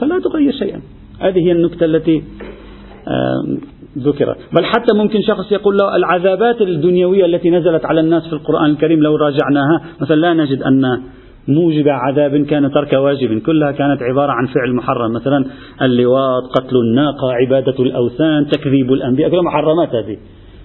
فلا 0.00 0.18
تغير 0.18 0.52
شيئا. 0.52 0.80
هذه 1.20 1.38
هي 1.46 1.52
النكتة 1.52 1.84
التي 1.84 2.22
ذكرت. 3.98 4.36
بل 4.52 4.64
حتى 4.64 4.94
ممكن 4.94 5.20
شخص 5.28 5.52
يقول 5.52 5.76
له 5.76 5.96
العذابات 5.96 6.60
الدنيوية 6.60 7.24
التي 7.24 7.50
نزلت 7.50 7.84
على 7.84 8.00
الناس 8.00 8.26
في 8.26 8.32
القرآن 8.32 8.70
الكريم 8.70 8.98
لو 8.98 9.16
راجعناها. 9.16 9.84
مثلا 10.00 10.16
لا 10.16 10.34
نجد 10.34 10.62
أن 10.62 11.02
موجب 11.48 11.88
عذاب 11.88 12.36
كان 12.36 12.70
ترك 12.72 12.92
واجب. 12.92 13.38
كلها 13.38 13.72
كانت 13.72 14.02
عبارة 14.02 14.32
عن 14.32 14.46
فعل 14.46 14.74
محرم. 14.74 15.12
مثلا 15.12 15.44
اللواط 15.82 16.42
قتل 16.42 16.76
الناقة 16.76 17.32
عبادة 17.32 17.74
الأوثان 17.78 18.46
تكذيب 18.46 18.92
الأنبياء 18.92 19.30
كلها 19.30 19.42
محرمات 19.42 19.94
هذه. 19.94 20.16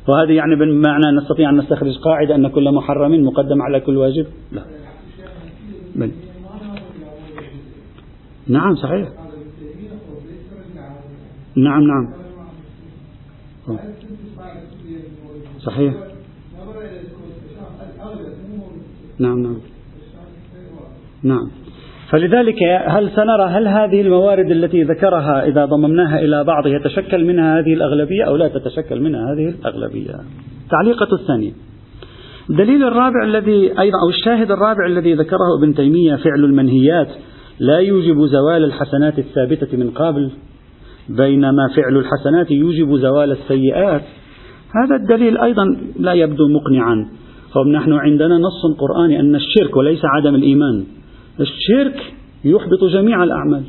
وهذه 0.07 0.31
يعني 0.31 0.55
بمعنى 0.55 1.17
نستطيع 1.17 1.49
أن 1.49 1.57
نستخرج 1.57 1.97
قاعدة 1.97 2.35
أن 2.35 2.47
كل 2.47 2.71
محرم 2.71 3.25
مقدم 3.25 3.61
على 3.61 3.79
كل 3.79 3.97
واجب؟ 3.97 4.25
لا. 4.51 4.61
بل. 5.95 6.11
نعم 8.47 8.75
صحيح. 8.75 9.09
نعم 11.55 11.83
نعم. 11.83 12.09
صحيح. 15.59 15.93
نعم 19.19 19.39
نعم. 19.39 19.76
نعم. 21.23 21.47
فلذلك 22.11 22.63
هل 22.85 23.09
سنرى 23.15 23.43
هل 23.49 23.67
هذه 23.67 24.01
الموارد 24.01 24.51
التي 24.51 24.83
ذكرها 24.83 25.45
إذا 25.45 25.65
ضممناها 25.65 26.19
إلى 26.19 26.43
بعض 26.43 26.67
يتشكل 26.67 27.25
منها 27.25 27.59
هذه 27.59 27.73
الأغلبية 27.73 28.23
أو 28.23 28.35
لا 28.35 28.47
تتشكل 28.47 29.01
منها 29.01 29.33
هذه 29.33 29.49
الأغلبية؟ 29.49 30.15
تعليقة 30.69 31.07
الثانية 31.21 31.51
الدليل 32.49 32.83
الرابع 32.83 33.23
الذي 33.23 33.79
أيضا 33.79 33.97
أو 34.03 34.09
الشاهد 34.09 34.51
الرابع 34.51 34.85
الذي 34.85 35.13
ذكره 35.13 35.57
ابن 35.59 35.75
تيمية 35.75 36.15
فعل 36.15 36.43
المنهيات 36.43 37.07
لا 37.59 37.77
يوجب 37.77 38.25
زوال 38.25 38.63
الحسنات 38.63 39.19
الثابتة 39.19 39.77
من 39.77 39.89
قبل 39.89 40.31
بينما 41.09 41.67
فعل 41.75 41.97
الحسنات 41.97 42.51
يوجب 42.51 42.95
زوال 42.95 43.31
السيئات. 43.31 44.01
هذا 44.75 44.95
الدليل 44.95 45.37
أيضا 45.37 45.63
لا 45.99 46.13
يبدو 46.13 46.47
مقنعا. 46.47 47.07
فنحن 47.55 47.93
عندنا 47.93 48.37
نص 48.37 48.77
قرآني 48.79 49.19
أن 49.19 49.35
الشرك 49.35 49.77
وليس 49.77 50.01
عدم 50.03 50.35
الإيمان. 50.35 50.85
الشرك 51.39 52.13
يحبط 52.45 52.83
جميع 52.93 53.23
الأعمال. 53.23 53.63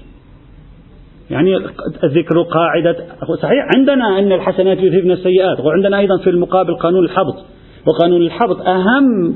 يعني 1.31 1.57
ذكر 2.05 2.43
قاعدة 2.43 2.97
صحيح؟ 3.43 3.69
عندنا 3.77 4.19
أن 4.19 4.33
الحسنات 4.33 4.79
يذهبن 4.79 5.11
السيئات 5.11 5.61
وعندنا 5.61 5.99
أيضا 5.99 6.19
في 6.19 6.31
المقابل 6.31 6.75
قانون 6.75 7.05
الحبط. 7.05 7.45
وقانون 7.87 8.23
الحبط 8.23 8.61
أهم 8.61 9.35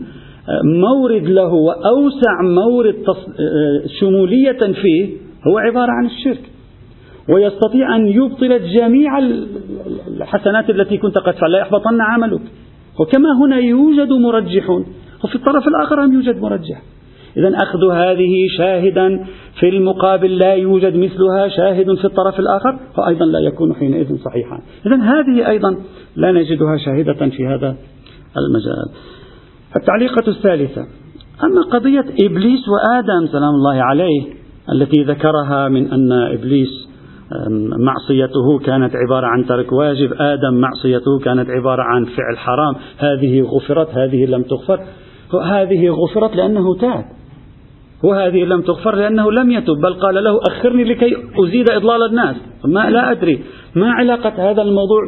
مورد 0.64 1.22
له 1.22 1.52
وأوسع 1.52 2.42
مورد 2.42 3.04
شمولية 4.00 4.72
فيه 4.82 5.08
هو 5.48 5.58
عبارة 5.58 5.90
عن 5.90 6.06
الشرك. 6.06 6.50
ويستطيع 7.28 7.96
أن 7.96 8.06
يبطل 8.06 8.60
جميع 8.74 9.18
الحسنات 10.20 10.70
التي 10.70 10.98
كنت 10.98 11.18
قد 11.18 11.34
فعلها 11.34 11.60
يحبطن 11.60 12.00
عملك. 12.00 12.42
وكما 13.00 13.28
هنا 13.44 13.58
يوجد 13.58 14.12
مرجحون 14.12 14.86
وفي 15.24 15.34
الطرف 15.34 15.68
الآخر 15.68 16.04
هم 16.04 16.12
يوجد 16.14 16.40
مرجح. 16.40 16.82
إذا 17.36 17.56
أخذ 17.56 17.92
هذه 17.92 18.46
شاهدا 18.58 19.24
في 19.60 19.68
المقابل 19.68 20.38
لا 20.38 20.54
يوجد 20.54 20.96
مثلها 20.96 21.48
شاهد 21.48 21.94
في 21.94 22.04
الطرف 22.04 22.40
الآخر 22.40 22.78
فأيضا 22.96 23.26
لا 23.26 23.38
يكون 23.38 23.74
حينئذ 23.74 24.16
صحيحا. 24.16 24.60
إذا 24.86 24.96
هذه 24.96 25.48
أيضا 25.48 25.76
لا 26.16 26.32
نجدها 26.32 26.76
شاهدة 26.76 27.28
في 27.28 27.46
هذا 27.46 27.76
المجال. 28.36 28.88
التعليقة 29.76 30.28
الثالثة 30.28 30.86
أما 31.44 31.62
قضية 31.62 32.04
إبليس 32.20 32.68
وآدم 32.68 33.26
سلام 33.32 33.54
الله 33.54 33.82
عليه 33.82 34.22
التي 34.72 35.02
ذكرها 35.02 35.68
من 35.68 35.92
أن 35.92 36.12
إبليس 36.12 36.88
معصيته 37.78 38.58
كانت 38.64 38.92
عبارة 38.96 39.26
عن 39.26 39.46
ترك 39.46 39.72
واجب 39.72 40.12
آدم 40.12 40.54
معصيته 40.54 41.18
كانت 41.24 41.50
عبارة 41.50 41.82
عن 41.82 42.04
فعل 42.04 42.38
حرام 42.38 42.74
هذه 42.98 43.42
غفرت 43.42 43.90
هذه 43.90 44.26
لم 44.26 44.42
تغفر. 44.42 44.80
هذه 45.44 45.88
غفرت 45.88 46.36
لأنه 46.36 46.74
تاب. 46.80 47.04
وهذه 48.04 48.44
لم 48.44 48.62
تغفر 48.62 48.96
لأنه 48.96 49.32
لم 49.32 49.50
يتب 49.50 49.74
بل 49.74 49.94
قال 49.94 50.24
له 50.24 50.40
أخرني 50.50 50.84
لكي 50.84 51.16
أزيد 51.44 51.70
إضلال 51.70 52.02
الناس. 52.10 52.36
ما 52.64 52.90
لا 52.90 53.10
أدري 53.10 53.40
ما 53.74 53.92
علاقة 53.92 54.50
هذا 54.50 54.62
الموضوع 54.62 55.00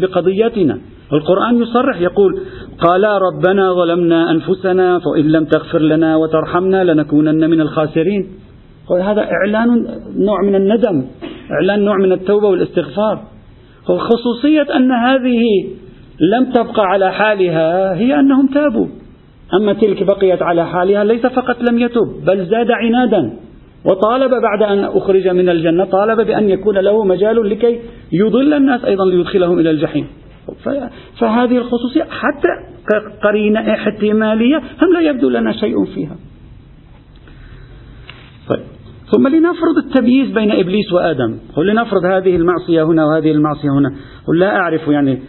بقضيتنا 0.00 0.78
القرآن 1.12 1.62
يصرح 1.62 2.00
يقول 2.00 2.40
قال 2.78 3.04
ربنا 3.04 3.72
ظلمنا 3.72 4.30
أنفسنا 4.30 4.98
فإن 4.98 5.24
لم 5.24 5.44
تغفر 5.44 5.78
لنا 5.78 6.16
وترحمنا 6.16 6.84
لنكونن 6.84 7.50
من 7.50 7.60
الخاسرين. 7.60 8.28
هذا 9.02 9.22
إعلان 9.22 9.86
نوع 10.16 10.42
من 10.42 10.54
الندم 10.54 11.04
إعلان 11.50 11.84
نوع 11.84 11.96
من 11.96 12.12
التوبة 12.12 12.48
والاستغفار. 12.48 13.22
خصوصية 13.84 14.76
أن 14.76 14.92
هذه 14.92 15.44
لم 16.32 16.52
تبقى 16.52 16.82
على 16.86 17.12
حالها 17.12 17.94
هي 17.94 18.20
أنهم 18.20 18.46
تابوا. 18.46 18.86
أما 19.54 19.72
تلك 19.72 20.02
بقيت 20.02 20.42
على 20.42 20.66
حالها 20.66 21.04
ليس 21.04 21.26
فقط 21.26 21.62
لم 21.70 21.78
يتب 21.78 22.24
بل 22.26 22.46
زاد 22.46 22.70
عنادا. 22.70 23.32
وطالب 23.84 24.30
بعد 24.30 24.62
أن 24.62 24.84
أخرج 24.84 25.28
من 25.28 25.48
الجنة 25.48 25.84
طالب 25.84 26.26
بأن 26.26 26.48
يكون 26.48 26.78
له 26.78 27.04
مجال 27.04 27.50
لكي 27.50 27.80
يضل 28.12 28.54
الناس 28.54 28.84
أيضا 28.84 29.04
ليدخلهم 29.04 29.58
إلى 29.58 29.70
الجحيم. 29.70 30.06
فهذه 31.20 31.58
الخصوصية 31.58 32.02
حتى 32.02 32.48
قرينة 33.22 33.60
احتمالية 33.60 34.56
هم 34.56 34.92
لا 34.92 35.00
يبدو 35.00 35.28
لنا 35.28 35.52
شيء 35.52 35.84
فيها. 35.84 36.16
طيب. 38.48 38.64
ثم 39.12 39.28
لنفرض 39.28 39.76
التمييز 39.86 40.30
بين 40.30 40.52
إبليس 40.52 40.92
وآدم. 40.92 41.38
ولنفرض 41.56 42.04
هذه 42.04 42.36
المعصية 42.36 42.82
هنا 42.82 43.06
وهذه 43.06 43.30
المعصية 43.30 43.70
هنا. 43.70 43.96
لا 44.38 44.56
أعرف 44.56 44.88
يعني 44.88 45.22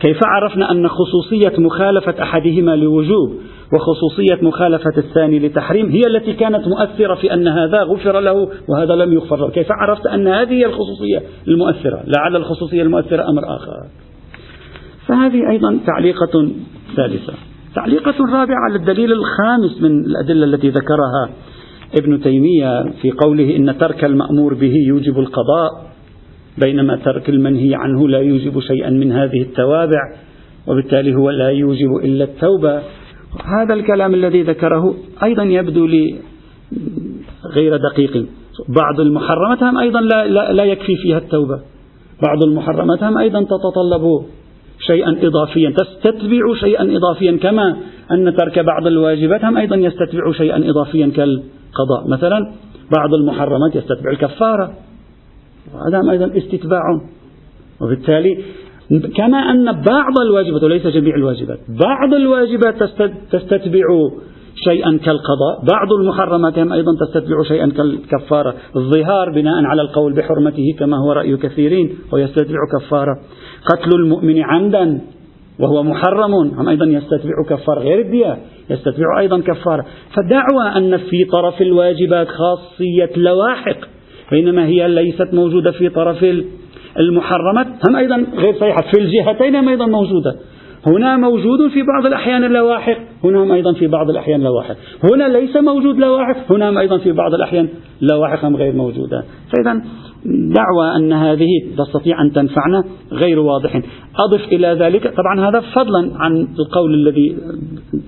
كيف 0.00 0.18
عرفنا 0.24 0.70
أن 0.70 0.88
خصوصية 0.88 1.52
مخالفة 1.58 2.22
أحدهما 2.22 2.76
لوجوب 2.76 3.34
وخصوصية 3.74 4.48
مخالفة 4.48 4.98
الثاني 4.98 5.38
لتحريم 5.38 5.90
هي 5.90 6.00
التي 6.06 6.32
كانت 6.32 6.68
مؤثرة 6.68 7.14
في 7.14 7.34
أن 7.34 7.48
هذا 7.48 7.82
غفر 7.82 8.20
له 8.20 8.48
وهذا 8.68 8.94
لم 8.94 9.12
يغفر 9.12 9.36
له؟ 9.36 9.50
كيف 9.50 9.66
عرفت 9.70 10.06
أن 10.06 10.28
هذه 10.28 10.52
هي 10.52 10.66
الخصوصية 10.66 11.22
المؤثرة؟ 11.48 12.02
لعل 12.16 12.36
الخصوصية 12.36 12.82
المؤثرة 12.82 13.22
أمر 13.22 13.42
آخر. 13.56 13.72
فهذه 15.06 15.50
أيضا 15.50 15.78
تعليقة 15.86 16.50
ثالثة. 16.96 17.32
تعليقة 17.74 18.14
رابعة 18.32 18.56
على 18.68 18.78
الدليل 18.78 19.12
الخامس 19.12 19.82
من 19.82 20.04
الأدلة 20.04 20.44
التي 20.44 20.68
ذكرها 20.68 21.30
ابن 21.98 22.20
تيمية 22.20 22.82
في 23.02 23.10
قوله 23.10 23.56
إن 23.56 23.78
ترك 23.78 24.04
المأمور 24.04 24.54
به 24.54 24.74
يوجب 24.86 25.18
القضاء. 25.18 25.91
بينما 26.58 26.96
ترك 26.96 27.28
المنهي 27.28 27.74
عنه 27.74 28.08
لا 28.08 28.18
يوجب 28.18 28.60
شيئا 28.60 28.90
من 28.90 29.12
هذه 29.12 29.42
التوابع 29.42 30.00
وبالتالي 30.66 31.14
هو 31.14 31.30
لا 31.30 31.48
يوجب 31.48 31.96
إلا 32.04 32.24
التوبة. 32.24 32.82
هذا 33.44 33.74
الكلام 33.74 34.14
الذي 34.14 34.42
ذكره 34.42 34.94
أيضا 35.22 35.42
يبدو 35.42 35.86
لي 35.86 36.16
غير 37.54 37.76
دقيق. 37.76 38.26
بعض 38.68 39.00
المحرمات 39.00 39.62
هم 39.62 39.78
أيضا 39.78 40.00
لا, 40.00 40.26
لا, 40.26 40.52
لا 40.52 40.64
يكفي 40.64 40.96
فيها 40.96 41.18
التوبة. 41.18 41.60
بعض 42.22 42.44
المحرمات 42.44 43.02
هم 43.02 43.18
أيضا 43.18 43.42
تتطلب 43.42 44.24
شيئا 44.86 45.16
إضافيا 45.22 45.70
تستتبع 45.70 46.54
شيئا 46.60 46.96
إضافيا 46.96 47.36
كما 47.42 47.76
أن 48.10 48.36
ترك 48.36 48.58
بعض 48.58 48.86
الواجبات 48.86 49.44
هم 49.44 49.56
أيضا 49.56 49.76
يستتبع 49.76 50.32
شيئا 50.32 50.70
إضافيا 50.70 51.06
كالقضاء. 51.06 52.08
مثلا 52.08 52.52
بعض 52.96 53.14
المحرمات 53.14 53.76
يستتبع 53.76 54.10
الكفارة. 54.10 54.72
وهذا 55.74 56.10
أيضا 56.10 56.38
استتباع. 56.38 56.82
وبالتالي 57.80 58.38
كما 59.16 59.38
أن 59.38 59.64
بعض 59.64 60.18
الواجبات 60.26 60.62
وليس 60.62 60.86
جميع 60.86 61.14
الواجبات 61.14 61.58
بعض 61.68 62.14
الواجبات 62.14 62.74
تستتبع 63.32 63.84
شيئا 64.64 64.90
كالقضاء. 64.90 65.64
بعض 65.72 65.92
المحرمات 65.92 66.58
أيضا 66.58 66.92
تستتبع 67.00 67.42
شيئا 67.42 67.66
كالكفارة. 67.66 68.54
الظهار 68.76 69.32
بناء 69.34 69.64
على 69.64 69.82
القول 69.82 70.12
بحرمته 70.12 70.64
كما 70.78 70.96
هو 70.96 71.12
رأي 71.12 71.36
كثيرين 71.36 71.98
ويستتبع 72.12 72.58
كفارة. 72.72 73.20
قتل 73.72 73.90
المؤمن 73.96 74.42
عمدا 74.42 75.00
وهو 75.60 75.82
محرم 75.82 76.34
هم 76.34 76.68
أيضا 76.68 76.86
يستتبع 76.86 77.32
كفارة. 77.48 77.80
غير 77.80 78.00
الدية 78.00 78.38
يستتبع 78.70 79.20
أيضا 79.20 79.40
كفارة. 79.40 79.86
فدعوى 80.14 80.76
أن 80.76 80.96
في 80.96 81.24
طرف 81.24 81.62
الواجبات 81.62 82.28
خاصية 82.28 83.10
لواحق. 83.16 83.91
بينما 84.32 84.66
هي 84.66 84.88
ليست 84.88 85.34
موجودة 85.34 85.70
في 85.70 85.88
طرف 85.88 86.24
المحرمات. 86.98 87.66
هم 87.88 87.96
أيضا 87.96 88.26
غير 88.36 88.54
صحيحة 88.54 88.82
في 88.92 89.00
الجهتين 89.00 89.56
هم 89.56 89.68
أيضا 89.68 89.86
موجودة. 89.86 90.34
هنا 90.86 91.16
موجود 91.16 91.70
في 91.70 91.82
بعض 91.82 92.06
الأحيان 92.06 92.52
لواحق 92.52 92.98
هنا 93.24 93.54
أيضا 93.54 93.72
في 93.72 93.86
بعض 93.86 94.10
الأحيان 94.10 94.42
لواحق. 94.42 94.76
هنا 95.12 95.28
ليس 95.28 95.56
موجود 95.56 95.98
لواحق. 95.98 96.52
هنا 96.52 96.80
أيضا 96.80 96.98
في 96.98 97.12
بعض 97.12 97.34
الأحيان 97.34 97.68
لواحق 98.00 98.44
غير 98.44 98.72
موجودة. 98.72 99.24
فإذا 99.52 99.82
دعوى 100.54 100.96
أن 100.96 101.12
هذه 101.12 101.48
تستطيع 101.78 102.22
أن 102.22 102.32
تنفعنا 102.32 102.84
غير 103.12 103.38
واضح. 103.38 103.82
أضف 104.16 104.44
إلى 104.52 104.68
ذلك 104.80 105.14
طبعا 105.14 105.48
هذا 105.48 105.60
فضلا 105.60 106.10
عن 106.16 106.48
القول 106.58 106.94
الذي 106.94 107.36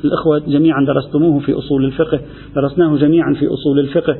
الأخوة 0.04 0.38
جميعا 0.38 0.84
درستموه 0.86 1.38
في 1.38 1.52
أصول 1.52 1.84
الفقه 1.84 2.20
درسناه 2.56 2.96
جميعا 2.96 3.34
في 3.34 3.46
أصول 3.46 3.78
الفقه. 3.78 4.16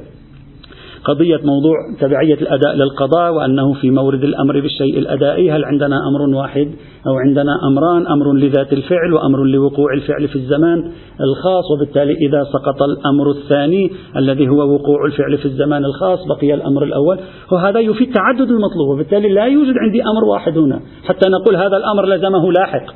قضية 1.05 1.41
موضوع 1.45 1.77
تبعية 2.01 2.35
الأداء 2.35 2.75
للقضاء 2.75 3.35
وأنه 3.35 3.73
في 3.73 3.91
مورد 3.91 4.25
الأمر 4.25 4.61
بالشيء 4.61 4.99
الأدائي 4.99 5.51
هل 5.51 5.65
عندنا 5.65 5.97
أمر 6.09 6.37
واحد 6.37 6.71
أو 7.07 7.15
عندنا 7.15 7.53
أمران؟ 7.69 8.07
أمر 8.07 8.33
لذات 8.33 8.73
الفعل 8.73 9.13
وأمر 9.13 9.45
لوقوع 9.45 9.95
الفعل 9.95 10.29
في 10.29 10.37
الزمان 10.37 10.79
الخاص 11.21 11.65
وبالتالي 11.77 12.13
إذا 12.13 12.45
سقط 12.45 12.83
الأمر 12.83 13.31
الثاني 13.31 13.91
الذي 14.17 14.49
هو 14.49 14.75
وقوع 14.75 15.07
الفعل 15.07 15.39
في 15.39 15.45
الزمان 15.45 15.85
الخاص 15.85 16.19
بقي 16.27 16.55
الأمر 16.55 16.85
الأول. 16.85 17.19
وهذا 17.53 17.81
يفيد 17.81 18.13
تعدد 18.13 18.51
المطلوب 18.51 18.89
وبالتالي 18.93 19.29
لا 19.29 19.45
يوجد 19.45 19.75
عندي 19.79 20.03
أمر 20.03 20.25
واحد 20.25 20.59
هنا. 20.59 20.81
حتى 21.05 21.29
نقول 21.29 21.57
هذا 21.57 21.77
الأمر 21.77 22.07
لزمه 22.07 22.53
لاحق. 22.53 22.95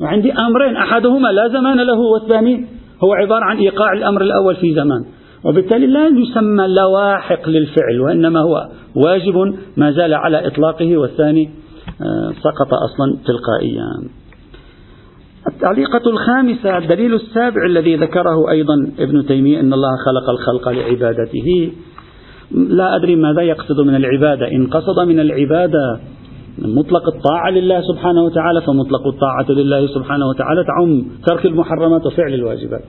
وعندي 0.00 0.32
أمرين 0.32 0.76
أحدهما 0.76 1.28
لا 1.28 1.48
زمان 1.48 1.76
له 1.76 2.00
والثاني 2.00 2.66
هو 3.04 3.12
عبارة 3.12 3.44
عن 3.44 3.56
إيقاع 3.56 3.92
الأمر 3.92 4.22
الأول 4.22 4.56
في 4.56 4.74
زمان. 4.74 5.17
وبالتالي 5.44 5.86
لا 5.86 6.06
يسمى 6.06 6.66
لواحق 6.66 7.48
للفعل 7.48 8.00
وإنما 8.00 8.40
هو 8.40 8.68
واجب 8.94 9.54
ما 9.76 9.90
زال 9.90 10.14
على 10.14 10.46
إطلاقه 10.46 10.96
والثاني 10.96 11.50
آه، 12.00 12.32
سقط 12.32 12.74
أصلا 12.74 13.16
تلقائيا. 13.26 14.08
التعليقة 15.46 16.10
الخامسة 16.10 16.78
الدليل 16.78 17.14
السابع 17.14 17.66
الذي 17.66 17.96
ذكره 17.96 18.50
أيضا 18.50 18.74
ابن 18.98 19.26
تيمية 19.26 19.60
أن 19.60 19.72
الله 19.72 19.90
خلق 20.06 20.30
الخلق 20.30 20.68
لعبادته. 20.68 21.72
لا 22.52 22.96
أدري 22.96 23.16
ماذا 23.16 23.42
يقصد 23.42 23.80
من 23.80 23.94
العبادة. 23.94 24.52
إن 24.52 24.66
قصد 24.66 25.08
من 25.08 25.20
العبادة 25.20 26.00
مطلق 26.58 27.08
الطاعة 27.14 27.50
لله 27.50 27.80
سبحانه 27.80 28.22
وتعالى 28.22 28.60
فمطلق 28.60 29.06
الطاعة 29.06 29.50
لله 29.50 29.86
سبحانه 29.86 30.26
وتعالى 30.28 30.64
تعم 30.64 31.04
ترك 31.26 31.46
المحرمات 31.46 32.06
وفعل 32.06 32.34
الواجبات. 32.34 32.82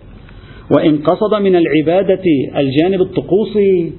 وإن 0.78 0.98
قصد 0.98 1.42
من 1.42 1.56
العبادة 1.56 2.24
الجانب 2.58 3.02
الطقوسي 3.02 3.94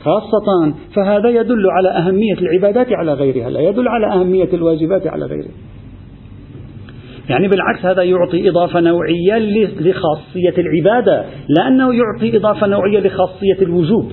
خاصة 0.00 0.74
فهذا 0.94 1.28
يدل 1.28 1.70
على 1.70 1.88
أهمية 1.88 2.34
العبادات 2.34 2.92
على 2.92 3.12
غيرها 3.12 3.50
لا 3.50 3.60
يدل 3.60 3.88
على 3.88 4.06
أهمية 4.06 4.48
الواجبات 4.52 5.06
على 5.06 5.26
غيرها. 5.26 5.50
يعني 7.30 7.48
بالعكس 7.48 7.86
هذا 7.86 8.02
يعطي 8.02 8.48
إضافة 8.48 8.80
نوعية 8.80 9.38
لخاصية 9.80 10.54
العبادة 10.58 11.24
لأنه 11.48 11.94
يعطي 11.94 12.36
إضافة 12.36 12.66
نوعية 12.66 13.00
لخاصية 13.00 13.62
الوجوب. 13.62 14.12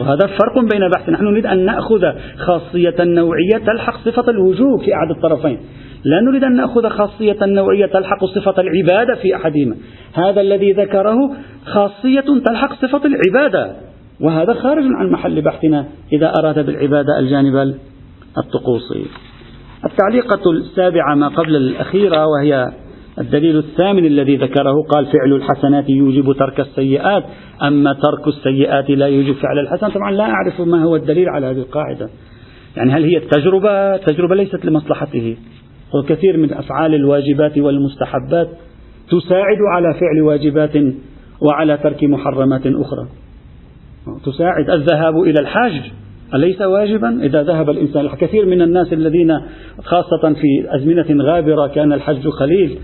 وهذا 0.00 0.26
فرق 0.26 0.58
بين 0.72 0.88
بحث. 0.94 1.08
نحن 1.08 1.24
نريد 1.24 1.46
أن 1.46 1.64
نأخذ 1.64 2.00
خاصية 2.36 2.94
نوعية 3.00 3.58
تلحق 3.66 3.98
صفة 4.04 4.30
الوجوب 4.30 4.80
في 4.84 4.94
أحد 4.94 5.10
الطرفين. 5.10 5.58
لا 6.04 6.20
نريد 6.20 6.44
أن 6.44 6.56
نأخذ 6.56 6.88
خاصية 6.88 7.36
نوعية 7.42 7.86
تلحق 7.86 8.24
صفة 8.24 8.54
العبادة 8.62 9.14
في 9.22 9.36
أحدهما. 9.36 9.76
هذا 10.14 10.40
الذي 10.40 10.72
ذكره 10.72 11.16
خاصية 11.66 12.24
تلحق 12.46 12.74
صفة 12.74 13.00
العبادة. 13.04 13.76
وهذا 14.20 14.54
خارج 14.54 14.84
عن 14.84 15.10
محل 15.10 15.42
بحثنا. 15.42 15.86
إذا 16.12 16.32
أراد 16.38 16.66
بالعبادة 16.66 17.18
الجانب 17.18 17.74
الطقوسي. 18.38 19.06
التعليقة 19.84 20.50
السابعة 20.50 21.14
ما 21.14 21.28
قبل 21.28 21.56
الأخيرة 21.56 22.26
وهي 22.26 22.72
الدليل 23.18 23.58
الثامن 23.58 24.06
الذي 24.06 24.36
ذكره 24.36 24.74
قال 24.90 25.06
فعل 25.06 25.32
الحسنات 25.32 25.90
يوجب 25.90 26.32
ترك 26.32 26.60
السيئات. 26.60 27.24
أما 27.62 27.92
ترك 27.92 28.28
السيئات 28.28 28.90
لا 28.90 29.06
يوجب 29.06 29.34
فعل 29.34 29.58
الحسن 29.58 29.88
طبعا 29.88 30.12
لا 30.12 30.24
أعرف 30.24 30.60
ما 30.60 30.84
هو 30.84 30.96
الدليل 30.96 31.28
على 31.28 31.46
هذه 31.46 31.58
القاعدة. 31.58 32.10
يعني 32.76 32.92
هل 32.92 33.04
هي 33.04 33.16
التجربة؟ 33.16 33.96
تجربة 33.96 34.34
ليست 34.34 34.64
لمصلحته. 34.64 35.36
وكثير 35.94 36.36
من 36.36 36.52
أفعال 36.52 36.94
الواجبات 36.94 37.58
والمستحبات 37.58 38.48
تساعد 39.10 39.58
على 39.74 39.94
فعل 39.94 40.22
واجبات 40.22 40.94
وعلى 41.40 41.76
ترك 41.76 42.04
محرمات 42.04 42.66
أخرى. 42.66 43.06
تساعد 44.24 44.70
الذهاب 44.70 45.14
إلى 45.22 45.40
الحج 45.40 45.80
أليس 46.34 46.62
واجبا؟ 46.62 47.22
إذا 47.22 47.42
ذهب 47.42 47.70
الإنسان 47.70 48.08
كثير 48.08 48.46
من 48.46 48.62
الناس 48.62 48.92
الذين 48.92 49.40
خاصة 49.82 50.34
في 50.34 50.76
أزمنة 50.76 51.24
غابرة 51.24 51.66
كان 51.66 51.92
الحج 51.92 52.28
خليل. 52.28 52.78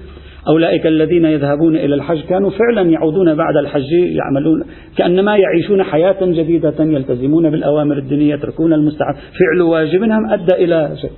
أولئك 0.49 0.87
الذين 0.87 1.25
يذهبون 1.25 1.77
إلى 1.77 1.95
الحج 1.95 2.21
كانوا 2.21 2.51
فعلا 2.51 2.91
يعودون 2.91 3.35
بعد 3.35 3.57
الحج 3.57 3.93
يعملون 3.93 4.65
كأنما 4.97 5.37
يعيشون 5.37 5.83
حياة 5.83 6.17
جديدة 6.23 6.75
يلتزمون 6.85 7.51
بالأوامر 7.51 7.99
الدينية 7.99 8.35
يتركون 8.35 8.73
المستحب. 8.73 9.15
فعل 9.15 9.63
واجب 9.63 10.03
هم 10.03 10.31
أدى 10.31 10.55
إلى 10.65 10.97
شيء. 11.01 11.11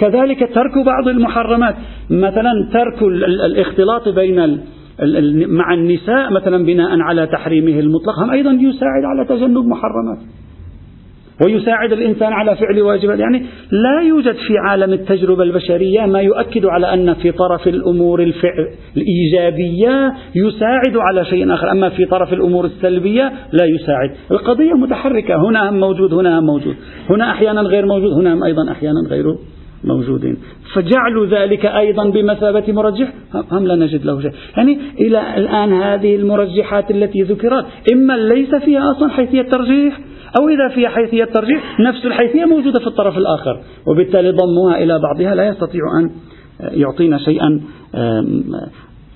كذلك 0.00 0.38
ترك 0.54 0.78
بعض 0.86 1.08
المحرمات. 1.08 1.74
مثلا 2.10 2.68
ترك 2.72 3.02
الاختلاط 3.46 4.08
بين 4.08 4.60
مع 5.48 5.74
النساء 5.74 6.32
مثلا 6.32 6.64
بناء 6.64 7.00
على 7.00 7.26
تحريمه 7.26 7.80
المطلق. 7.80 8.18
هم 8.22 8.30
أيضا 8.30 8.50
يساعد 8.50 9.04
على 9.04 9.24
تجنب 9.28 9.64
محرمات. 9.66 10.18
ويساعد 11.44 11.92
الإنسان 11.92 12.32
على 12.32 12.56
فعل 12.56 12.82
واجبات. 12.82 13.18
يعني 13.18 13.42
لا 13.70 14.00
يوجد 14.08 14.34
في 14.34 14.58
عالم 14.68 14.92
التجربة 14.92 15.42
البشرية 15.42 16.06
ما 16.06 16.20
يؤكد 16.20 16.66
على 16.66 16.94
أن 16.94 17.14
في 17.14 17.32
طرف 17.32 17.68
الأمور 17.68 18.22
الفعل 18.22 18.68
الإيجابية 18.96 20.12
يساعد 20.34 20.96
على 20.96 21.24
شيء 21.24 21.54
آخر. 21.54 21.70
أما 21.70 21.88
في 21.88 22.04
طرف 22.04 22.32
الأمور 22.32 22.64
السلبية 22.64 23.32
لا 23.52 23.64
يساعد. 23.64 24.10
القضية 24.30 24.72
متحركة. 24.72 25.48
هنا 25.48 25.70
هم 25.70 25.80
موجود 25.80 26.14
هنا 26.14 26.38
هم 26.38 26.46
موجود. 26.46 26.76
هنا 27.10 27.30
أحيانا 27.30 27.60
غير 27.60 27.86
موجود 27.86 28.12
هنا 28.12 28.34
هم 28.34 28.44
أيضا 28.44 28.70
أحيانا 28.72 29.00
غير 29.10 29.24
موجودين. 29.84 30.36
فجعل 30.74 31.28
ذلك 31.30 31.66
أيضا 31.66 32.10
بمثابة 32.10 32.72
مرجح؟ 32.72 33.12
هم 33.52 33.66
لا 33.66 33.74
نجد 33.74 34.04
له 34.04 34.20
شيء. 34.20 34.32
يعني 34.56 34.78
إلى 35.00 35.36
الآن 35.36 35.72
هذه 35.72 36.16
المرجحات 36.16 36.90
التي 36.90 37.22
ذكرت 37.22 37.66
إما 37.92 38.12
ليس 38.12 38.54
فيها 38.54 38.90
أصلا 38.90 39.10
حيثية 39.10 39.42
ترجيح 39.42 40.00
أو 40.40 40.48
إذا 40.48 40.68
فيها 40.74 40.88
حيثية 40.88 41.24
ترجيح 41.24 41.80
نفس 41.80 42.06
الحيثية 42.06 42.44
موجودة 42.44 42.80
في 42.80 42.86
الطرف 42.86 43.18
الآخر 43.18 43.60
وبالتالي 43.86 44.30
ضمها 44.30 44.78
إلى 44.82 44.98
بعضها 44.98 45.34
لا 45.34 45.48
يستطيع 45.48 45.80
أن 46.00 46.10
يعطينا 46.60 47.18
شيئا 47.18 47.60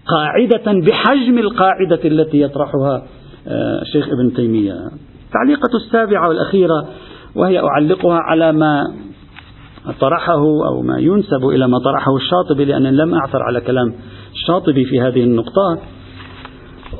قاعدة 0.06 0.80
بحجم 0.80 1.38
القاعدة 1.38 2.00
التي 2.04 2.40
يطرحها 2.40 3.02
الشيخ 3.82 4.08
ابن 4.08 4.34
تيمية. 4.34 4.74
التعليقة 5.26 5.76
السابعة 5.84 6.28
والأخيرة 6.28 6.88
وهي 7.34 7.58
أعلقها 7.58 8.18
على 8.18 8.52
ما 8.52 8.82
طرحه 10.00 10.42
أو 10.66 10.82
ما 10.82 10.98
ينسب 10.98 11.44
إلى 11.54 11.68
ما 11.68 11.78
طرحه 11.78 12.16
الشاطبي 12.16 12.64
لأن 12.64 12.82
لم 12.82 13.14
أعثر 13.14 13.42
على 13.42 13.60
كلام 13.60 13.94
الشاطبي 14.32 14.84
في 14.84 15.00
هذه 15.00 15.24
النقطة. 15.24 15.78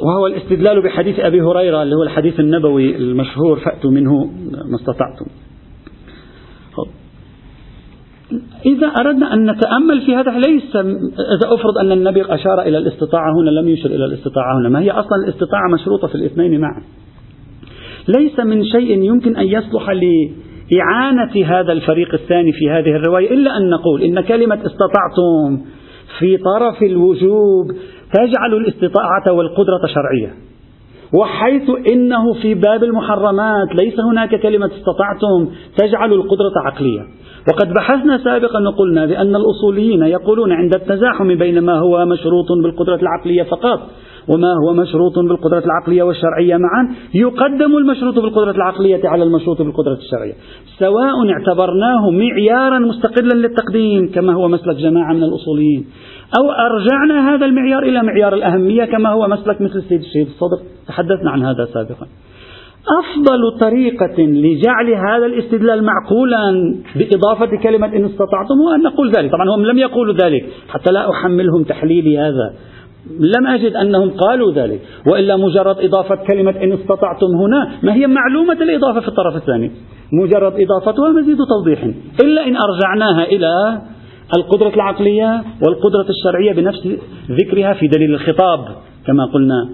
وهو 0.03 0.27
الاستدلال 0.27 0.83
بحديث 0.83 1.21
أبي 1.21 1.43
هريرة 1.43 1.83
اللي 1.83 1.97
هو 1.97 2.03
الحديث 2.03 2.41
النبوي 2.41 2.97
المشهور 2.97 3.59
فأتوا 3.59 3.91
منه 3.91 4.25
ما 4.71 4.77
استطعتم. 4.77 5.27
إذا 8.67 8.87
أردنا 8.87 9.35
أن 9.35 9.51
نتأمل 9.51 10.01
في 10.07 10.17
هذا 10.17 10.31
ليس 10.31 10.77
إذا 10.77 11.55
أفرض 11.55 11.79
أن 11.81 11.93
النبي 11.93 12.23
أشار 12.35 12.63
إلى 12.63 12.79
الاستطاعة 12.79 13.33
هنا 13.41 13.51
لم 13.61 13.69
يشر 13.69 13.91
إلى 13.91 14.05
الاستطاعة 14.05 14.59
هنا. 14.61 14.69
ما 14.69 14.81
هي 14.81 14.91
أصلا 14.91 15.17
الاستطاعة 15.25 15.69
مشروطة 15.73 16.09
في 16.09 16.15
الاثنين 16.15 16.61
معا؟ 16.61 16.83
ليس 18.09 18.41
من 18.41 18.65
شيء 18.65 19.03
يمكن 19.03 19.37
أن 19.37 19.47
يصلح 19.47 19.89
لإعانة 20.73 21.47
هذا 21.47 21.73
الفريق 21.73 22.15
الثاني 22.15 22.53
في 22.53 22.71
هذه 22.71 22.97
الرواية 22.97 23.35
إلا 23.35 23.57
أن 23.57 23.71
نقول 23.71 24.03
إن 24.03 24.21
كلمة 24.21 24.55
استطعتم 24.55 25.65
في 26.19 26.37
طرف 26.37 26.83
الوجوب 26.83 27.67
تجعل 28.13 28.55
الاستطاعة 28.55 29.33
والقدرة 29.33 29.81
شرعية. 29.95 30.35
وحيث 31.15 31.71
إنه 31.93 32.33
في 32.43 32.55
باب 32.55 32.85
المحرمات 32.85 33.69
ليس 33.83 34.01
هناك 34.01 34.41
كلمة 34.41 34.67
استطعتم 34.67 35.55
تجعل 35.77 36.13
القدرة 36.13 36.53
عقلية. 36.67 37.01
وقد 37.49 37.73
بحثنا 37.75 38.19
سابقا 38.19 38.61
وقلنا 38.69 39.07
بأن 39.07 39.37
الأصوليين 39.37 40.03
يقولون 40.03 40.53
عند 40.53 40.75
التزاحم 40.75 41.35
بين 41.35 41.59
ما 41.59 41.79
هو 41.79 42.07
مشروط 42.07 42.47
بالقدرة 42.63 42.99
العقلية 43.03 43.43
فقط 43.43 43.81
وما 44.29 44.55
هو 44.65 44.75
مشروط 44.75 45.19
بالقدرة 45.19 45.63
العقلية 45.65 46.03
والشرعية 46.03 46.57
معا. 46.57 46.95
يقدم 47.15 47.77
المشروط 47.77 48.15
بالقدرة 48.19 48.51
العقلية 48.51 49.01
على 49.05 49.23
المشروط 49.23 49.63
بالقدرة 49.63 49.95
الشرعية. 49.95 50.33
سواء 50.79 51.31
اعتبرناه 51.31 52.11
معيارا 52.11 52.79
مستقلا 52.79 53.35
للتقديم 53.35 54.11
كما 54.15 54.33
هو 54.33 54.49
مسلك 54.49 54.77
جماعة 54.77 55.13
من 55.13 55.23
الأصوليين 55.23 55.87
أو 56.39 56.51
أرجعنا 56.51 57.35
هذا 57.35 57.47
المعيار 57.47 57.83
إلى 57.83 58.03
معيار 58.03 58.35
الأهمية 58.35 58.85
كما 58.85 59.09
هو 59.09 59.29
مسلك 59.29 59.61
مثل 59.61 59.79
السيد 59.79 60.01
الشهيد 60.01 60.27
الصدر. 60.27 60.59
تحدثنا 60.89 61.31
عن 61.31 61.43
هذا 61.43 61.65
سابقا. 61.75 62.07
أفضل 63.03 63.59
طريقة 63.61 64.23
لجعل 64.23 64.95
هذا 64.95 65.27
الاستدلال 65.27 65.85
معقولا 65.85 66.75
بإضافة 66.97 67.57
كلمة 67.63 67.87
إن 67.87 68.05
استطعتم 68.05 68.55
هو 68.67 68.75
أن 68.75 68.83
نقول 68.83 69.11
ذلك. 69.11 69.31
طبعا 69.33 69.57
هم 69.57 69.67
لم 69.67 69.79
يقولوا 69.79 70.15
ذلك. 70.15 70.47
حتى 70.69 70.93
لا 70.93 71.11
أحملهم 71.11 71.63
تحليلي 71.63 72.19
هذا. 72.19 72.55
لم 73.11 73.47
أجد 73.47 73.77
أنهم 73.77 74.11
قالوا 74.11 74.53
ذلك 74.53 74.81
وإلا 75.13 75.37
مجرد 75.37 75.77
إضافة 75.79 76.15
كلمة 76.15 76.51
إن 76.51 76.73
استطعتم 76.73 77.27
هنا 77.27 77.73
ما 77.83 77.95
هي 77.95 78.07
معلومة 78.07 78.53
الإضافة 78.53 79.01
في 79.01 79.09
الطرف 79.09 79.37
الثاني. 79.37 79.71
مجرد 80.13 80.53
إضافتها 80.61 81.09
مزيد 81.11 81.37
توضيح. 81.37 81.85
إلا 82.25 82.47
إن 82.47 82.57
أرجعناها 82.57 83.25
إلى 83.25 83.81
القدرة 84.37 84.75
العقلية 84.75 85.45
والقدرة 85.67 86.07
الشرعية 86.11 86.53
بنفس 86.53 86.89
ذكرها 87.31 87.75
في 87.75 87.87
دليل 87.87 88.15
الخطاب 88.15 88.65
كما 89.07 89.25
قلنا 89.25 89.69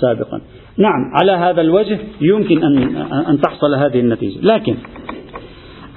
سابقا. 0.00 0.40
نعم 0.78 1.00
على 1.20 1.32
هذا 1.32 1.60
الوجه 1.60 1.98
يمكن 2.20 2.64
أن, 2.64 2.96
أن 3.12 3.40
تحصل 3.40 3.74
هذه 3.74 4.00
النتيجة. 4.00 4.40
لكن 4.42 4.74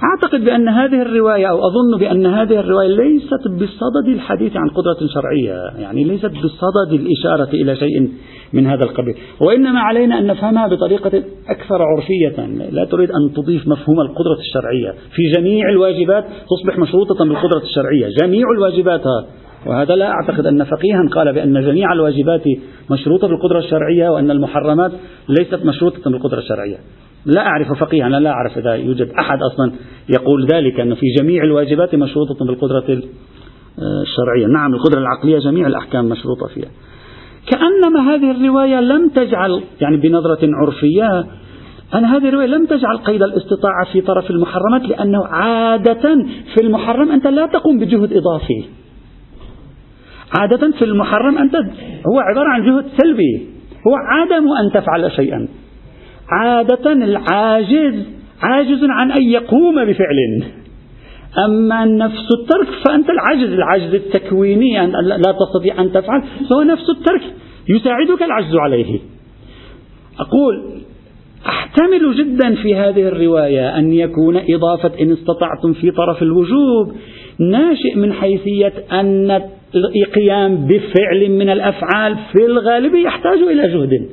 أعتقد 0.02 0.44
بأن 0.44 0.68
هذه 0.68 1.02
الرواية 1.02 1.46
أو 1.46 1.58
أظن 1.58 1.98
بأن 1.98 2.26
هذه 2.26 2.60
الرواية 2.60 2.88
ليست 2.88 3.48
بصدد 3.48 4.08
الحديث 4.08 4.56
عن 4.56 4.68
قدرة 4.68 5.08
شرعية. 5.14 5.80
يعني 5.82 6.04
ليست 6.04 6.26
بصدد 6.30 6.92
الإشارة 6.92 7.48
إلى 7.54 7.76
شيء 7.76 8.08
من 8.52 8.66
هذا 8.66 8.84
القبيل. 8.84 9.14
وإنما 9.40 9.80
علينا 9.80 10.18
أن 10.18 10.26
نفهمها 10.26 10.68
بطريقة 10.68 11.22
أكثر 11.48 11.82
عرفية. 11.82 12.46
لا 12.70 12.84
تريد 12.84 13.10
أن 13.10 13.34
تضيف 13.34 13.68
مفهوم 13.68 14.00
القدرة 14.00 14.38
الشرعية. 14.38 14.90
في 14.90 15.22
جميع 15.36 15.68
الواجبات 15.70 16.24
تصبح 16.24 16.78
مشروطة 16.78 17.24
بالقدرة 17.24 17.62
الشرعية. 17.62 18.14
جميع 18.22 18.44
الواجبات. 18.56 19.04
وهذا 19.66 19.96
لا 19.96 20.10
أعتقد 20.10 20.46
أن 20.46 20.64
فقيها 20.64 21.08
قال 21.12 21.34
بأن 21.34 21.66
جميع 21.66 21.92
الواجبات 21.92 22.42
مشروطة 22.90 23.28
بالقدرة 23.28 23.58
الشرعية 23.58 24.08
وأن 24.08 24.30
المحرمات 24.30 24.92
ليست 25.28 25.64
مشروطة 25.64 26.10
بالقدرة 26.10 26.38
الشرعية. 26.38 26.76
لا 27.26 27.40
أعرف 27.40 27.72
فقيها 27.80 28.06
أنا 28.06 28.16
لا 28.16 28.30
أعرف 28.30 28.58
إذا 28.58 28.74
يوجد 28.74 29.10
أحد 29.18 29.38
أصلا 29.52 29.72
يقول 30.08 30.46
ذلك 30.46 30.80
أن 30.80 30.94
في 30.94 31.06
جميع 31.18 31.44
الواجبات 31.44 31.94
مشروطة 31.94 32.46
بالقدرة 32.46 33.02
الشرعية. 34.02 34.46
نعم 34.46 34.74
القدرة 34.74 35.00
العقلية 35.00 35.38
جميع 35.38 35.66
الأحكام 35.66 36.04
مشروطة 36.04 36.46
فيها. 36.54 36.68
كأنما 37.46 38.14
هذه 38.14 38.30
الرواية 38.30 38.80
لم 38.80 39.08
تجعل 39.08 39.62
يعني 39.80 39.96
بنظرة 39.96 40.38
عرفية 40.42 41.26
أن 41.94 42.04
هذه 42.04 42.28
الرواية 42.28 42.46
لم 42.46 42.66
تجعل 42.66 42.96
قيد 42.96 43.22
الاستطاعة 43.22 43.92
في 43.92 44.00
طرف 44.00 44.30
المحرمات 44.30 44.82
لأنه 44.82 45.26
عادة 45.26 46.24
في 46.54 46.60
المحرم 46.62 47.10
أنت 47.12 47.26
لا 47.26 47.46
تقوم 47.46 47.78
بجهد 47.78 48.12
إضافي. 48.12 48.64
عادة 50.38 50.70
في 50.78 50.84
المحرم 50.84 51.38
أنت 51.38 51.54
هو 52.06 52.18
عبارة 52.18 52.48
عن 52.48 52.62
جهد 52.66 52.84
سلبي 53.02 53.46
هو 53.86 53.94
عدم 53.96 54.44
أن 54.48 54.82
تفعل 54.82 55.12
شيئا. 55.12 55.48
عادة 56.30 56.92
العاجز 56.92 58.04
عاجز 58.42 58.84
عن 58.84 59.10
أن 59.12 59.22
يقوم 59.22 59.84
بفعل. 59.84 60.44
أما 61.48 61.84
نفس 61.84 62.26
الترك 62.40 62.68
فأنت 62.86 63.10
العجز 63.10 63.52
العجز 63.52 63.94
التكويني 63.94 64.84
أن 64.84 64.90
لا 65.04 65.34
تستطيع 65.40 65.82
أن 65.82 65.92
تفعل 65.92 66.22
فهو 66.50 66.62
نفس 66.62 66.90
الترك 66.90 67.22
يساعدك 67.68 68.22
العجز 68.22 68.56
عليه. 68.56 68.98
أقول 70.20 70.82
أحتمل 71.46 72.16
جدا 72.16 72.54
في 72.54 72.74
هذه 72.74 73.08
الرواية 73.08 73.78
أن 73.78 73.92
يكون 73.92 74.36
إضافة 74.36 74.92
إن 75.00 75.12
استطعتم 75.12 75.72
في 75.72 75.90
طرف 75.90 76.22
الوجوب 76.22 76.92
ناشئ 77.38 77.96
من 77.96 78.12
حيثية 78.12 78.72
أن 78.92 79.42
القيام 79.74 80.66
بفعل 80.66 81.30
من 81.30 81.50
الأفعال 81.50 82.16
في 82.32 82.46
الغالب 82.46 82.94
يحتاج 82.94 83.38
إلى 83.38 83.62
جهد. 83.68 84.08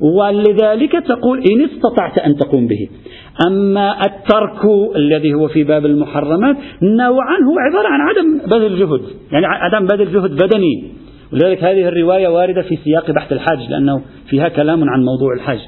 ولذلك 0.00 0.92
تقول 0.92 1.38
إن 1.38 1.64
استطعت 1.64 2.18
أن 2.18 2.36
تقوم 2.36 2.66
به. 2.66 2.88
أما 3.46 4.00
الترك 4.06 4.64
الذي 4.96 5.34
هو 5.34 5.48
في 5.48 5.64
باب 5.64 5.86
المحرمات 5.86 6.56
نوعا 6.82 7.36
هو 7.48 7.58
عبارة 7.58 7.88
عن 7.88 8.00
عدم 8.00 8.38
بذل 8.46 8.78
جهد 8.78 9.00
يعني 9.32 9.46
عدم 9.46 9.86
بذل 9.86 10.12
جهد 10.12 10.30
بدني. 10.30 10.92
ولذلك 11.32 11.64
هذه 11.64 11.88
الرواية 11.88 12.28
واردة 12.28 12.62
في 12.62 12.76
سياق 12.76 13.10
بحث 13.10 13.32
الحج 13.32 13.70
لأنه 13.70 14.02
فيها 14.28 14.48
كلام 14.48 14.90
عن 14.90 15.04
موضوع 15.04 15.34
الحج 15.34 15.58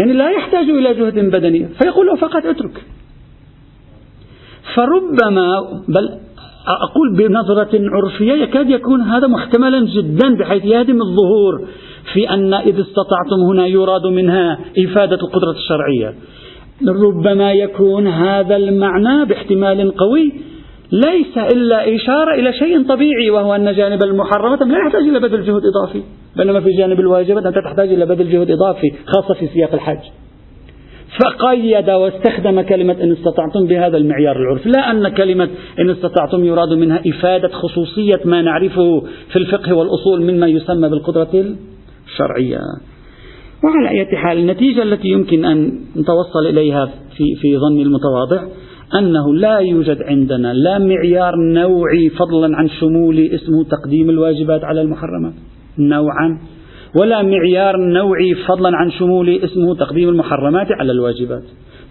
يعني 0.00 0.12
لا 0.12 0.30
يحتاج 0.30 0.70
إلى 0.70 0.94
جهد 0.94 1.18
بدني 1.18 1.68
فيقول 1.82 2.06
له 2.06 2.14
فقط 2.16 2.46
اترك. 2.46 2.84
فربما 4.74 5.46
بل 5.88 6.18
أقول 6.66 7.16
بنظرة 7.16 7.70
عرفية 7.72 8.32
يكاد 8.32 8.70
يكون 8.70 9.00
هذا 9.00 9.26
محتملا 9.26 9.80
جدا 9.80 10.36
بحيث 10.36 10.64
يهدم 10.64 11.02
الظهور 11.02 11.68
في 12.12 12.30
أن 12.30 12.54
إذ 12.54 12.80
استطعتم 12.80 13.40
هنا 13.50 13.66
يراد 13.66 14.06
منها 14.06 14.58
إفادة 14.78 15.16
القدرة 15.16 15.50
الشرعية. 15.50 16.14
ربما 16.88 17.52
يكون 17.52 18.06
هذا 18.06 18.56
المعنى 18.56 19.24
باحتمال 19.24 19.96
قوي 19.96 20.32
ليس 20.92 21.38
إلا 21.38 21.94
إشارة 21.94 22.34
إلى 22.34 22.52
شيء 22.52 22.88
طبيعي 22.88 23.30
وهو 23.30 23.54
أن 23.54 23.74
جانب 23.74 24.02
المحرمات 24.02 24.62
لا 24.62 24.78
يحتاج 24.78 25.02
إلى 25.02 25.20
بذل 25.20 25.44
جهد 25.44 25.62
إضافي 25.64 26.02
بينما 26.36 26.60
في 26.60 26.70
جانب 26.70 27.00
الواجبات 27.00 27.46
أنت 27.46 27.58
تحتاج 27.58 27.92
إلى 27.92 28.06
بذل 28.06 28.30
جهد 28.30 28.50
إضافي 28.50 28.92
خاصة 29.06 29.34
في 29.34 29.48
سياق 29.48 29.72
الحج. 29.74 30.23
فقيد 31.20 31.90
واستخدم 31.90 32.60
كلمة 32.60 32.96
إن 33.02 33.12
استطعتم 33.12 33.66
بهذا 33.66 33.96
المعيار 33.96 34.36
العرفي 34.36 34.68
لا 34.68 34.90
أن 34.90 35.08
كلمة 35.08 35.48
إن 35.80 35.90
استطعتم 35.90 36.44
يراد 36.44 36.72
منها 36.72 37.02
إفادة 37.06 37.48
خصوصية 37.48 38.20
ما 38.24 38.42
نعرفه 38.42 39.00
في 39.32 39.36
الفقه 39.36 39.74
والأصول 39.74 40.22
مما 40.22 40.46
يسمى 40.46 40.88
بالقدرة 40.88 41.56
الشرعية. 42.06 42.58
وعلى 43.64 43.88
أي 43.88 44.16
حال 44.16 44.38
النتيجة 44.38 44.82
التي 44.82 45.08
يمكن 45.08 45.44
أن 45.44 45.80
نتوصل 45.96 46.46
إليها 46.46 46.86
في, 46.86 47.24
في 47.40 47.58
ظن 47.58 47.80
المتواضع 47.80 48.42
أنه 48.98 49.34
لا 49.34 49.58
يوجد 49.58 50.02
عندنا 50.02 50.54
لا 50.54 50.78
معيار 50.78 51.34
نوعي 51.36 52.08
فضلا 52.08 52.56
عن 52.56 52.68
شمول 52.68 53.18
اسمه 53.18 53.64
تقديم 53.64 54.10
الواجبات 54.10 54.64
على 54.64 54.80
المحرمات. 54.80 55.32
نوعا. 55.78 56.38
ولا 56.94 57.22
معيار 57.22 57.76
نوعي 57.76 58.34
فضلا 58.34 58.76
عن 58.76 58.90
شمول 58.90 59.40
اسمه 59.44 59.74
تقديم 59.74 60.08
المحرمات 60.08 60.66
على 60.80 60.92
الواجبات. 60.92 61.42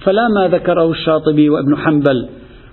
فلا 0.06 0.28
ما 0.28 0.48
ذكره 0.48 0.92
الشاطبي 0.92 1.50
وابن 1.50 1.78
حنبل 1.78 2.28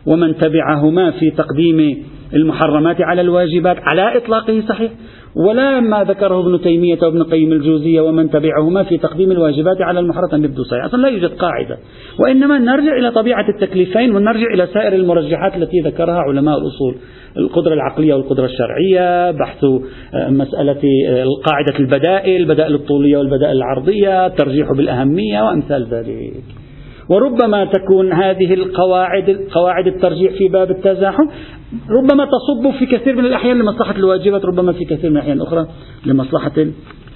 ومن 0.06 0.36
تبعهما 0.36 1.10
في 1.10 1.30
تقديم 1.30 2.04
المحرمات 2.34 3.00
على 3.00 3.20
الواجبات 3.20 3.76
على 3.82 4.16
إطلاقه 4.16 4.62
صحيح. 4.68 4.92
ولا 5.36 5.80
ما 5.80 6.04
ذكره 6.04 6.40
ابن 6.40 6.60
تيمية 6.60 6.98
وابن 7.02 7.22
قيم 7.22 7.52
الجوزية 7.52 8.00
ومن 8.00 8.30
تبعهما 8.30 8.82
في 8.82 8.98
تقديم 8.98 9.30
الواجبات 9.30 9.76
على 9.80 10.00
المحرمات 10.00 10.34
أن 10.34 10.44
يبدو 10.44 10.62
صحيح 10.62 10.84
أصلا 10.84 11.02
لا 11.02 11.08
يوجد 11.08 11.30
قاعدة. 11.30 11.78
وإنما 12.18 12.58
نرجع 12.58 12.96
إلى 12.98 13.10
طبيعة 13.10 13.48
التكليفين 13.48 14.16
ونرجع 14.16 14.46
إلى 14.54 14.66
سائر 14.66 14.92
المرجحات 14.92 15.56
التي 15.56 15.80
ذكرها 15.80 16.18
علماء 16.18 16.58
الأصول. 16.58 16.94
القدرة 17.36 17.74
العقلية 17.74 18.14
والقدرة 18.14 18.44
الشرعية 18.44 19.30
بحث 19.30 19.64
آه، 19.64 20.30
مسألة 20.30 20.80
آه، 21.08 21.24
قاعدة 21.44 21.78
البدائل 21.78 22.36
البدائل 22.40 22.74
الطولية 22.74 23.16
والبدائل 23.16 23.56
العرضية 23.56 24.26
الترجيح 24.26 24.72
بالأهمية 24.72 25.42
وأمثال 25.42 25.86
ذلك. 25.90 26.59
وربما 27.10 27.64
تكون 27.64 28.12
هذه 28.12 28.54
القواعد 28.54 29.40
قواعد 29.52 29.86
الترجيح 29.86 30.32
في 30.32 30.48
باب 30.48 30.70
التزاحم 30.70 31.28
ربما 31.90 32.24
تصب 32.24 32.70
في 32.78 32.86
كثير 32.86 33.16
من 33.16 33.26
الأحيان 33.26 33.58
لمصلحة 33.58 33.96
الواجبات 33.96 34.44
ربما 34.44 34.72
في 34.72 34.84
كثير 34.84 35.10
من 35.10 35.16
الأحيان 35.16 35.36
الأخرى 35.36 35.66
لمصلحة 36.06 36.52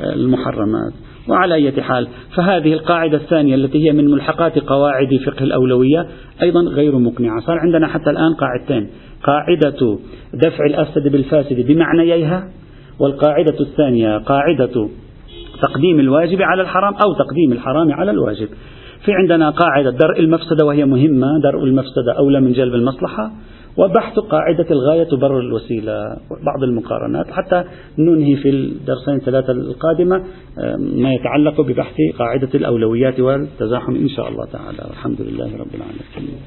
المحرمات. 0.00 0.92
وعلى 1.28 1.54
أي 1.54 1.82
حال 1.82 2.08
فهذه 2.36 2.72
القاعدة 2.72 3.16
الثانية 3.16 3.54
التي 3.54 3.88
هي 3.88 3.92
من 3.92 4.10
ملحقات 4.10 4.58
قواعد 4.58 5.20
فقه 5.26 5.42
الأولوية 5.42 6.06
أيضا 6.42 6.60
غير 6.60 6.98
مقنعة. 6.98 7.40
صار 7.40 7.58
عندنا 7.58 7.86
حتى 7.86 8.10
الآن 8.10 8.34
قاعدتين. 8.34 8.90
قاعدة 9.22 9.98
دفع 10.34 10.66
الأفسد 10.66 11.08
بالفاسد 11.08 11.66
بمعنييها 11.66 12.48
والقاعدة 13.00 13.60
الثانية 13.60 14.18
قاعدة 14.18 14.88
تقديم 15.62 16.00
الواجب 16.00 16.42
على 16.42 16.62
الحرام 16.62 16.94
أو 16.94 17.12
تقديم 17.12 17.52
الحرام 17.52 17.92
على 17.92 18.10
الواجب. 18.10 18.48
في 19.04 19.12
عندنا 19.12 19.50
قاعدة 19.50 19.90
درء 19.90 20.20
المفسدة 20.20 20.64
وهي 20.64 20.84
مهمة 20.84 21.26
درء 21.42 21.64
المفسدة 21.64 22.12
أولى 22.18 22.40
من 22.40 22.52
جلب 22.52 22.74
المصلحة 22.74 23.32
وبحث 23.76 24.18
قاعدة 24.18 24.66
الغاية 24.70 25.04
تبرر 25.04 25.40
الوسيلة 25.40 26.16
بعض 26.30 26.62
المقارنات 26.62 27.26
حتى 27.30 27.64
ننهي 27.98 28.36
في 28.36 28.50
الدرسين 28.50 29.14
الثلاثة 29.14 29.52
القادمة 29.52 30.24
ما 30.78 31.12
يتعلق 31.14 31.60
ببحث 31.60 31.94
قاعدة 32.18 32.48
الأولويات 32.54 33.20
والتزاحم 33.20 33.94
إن 33.94 34.08
شاء 34.08 34.28
الله 34.28 34.44
تعالى. 34.44 34.78
والحمد 34.88 35.20
لله 35.20 35.56
رب 35.56 35.74
العالمين. 35.74 36.38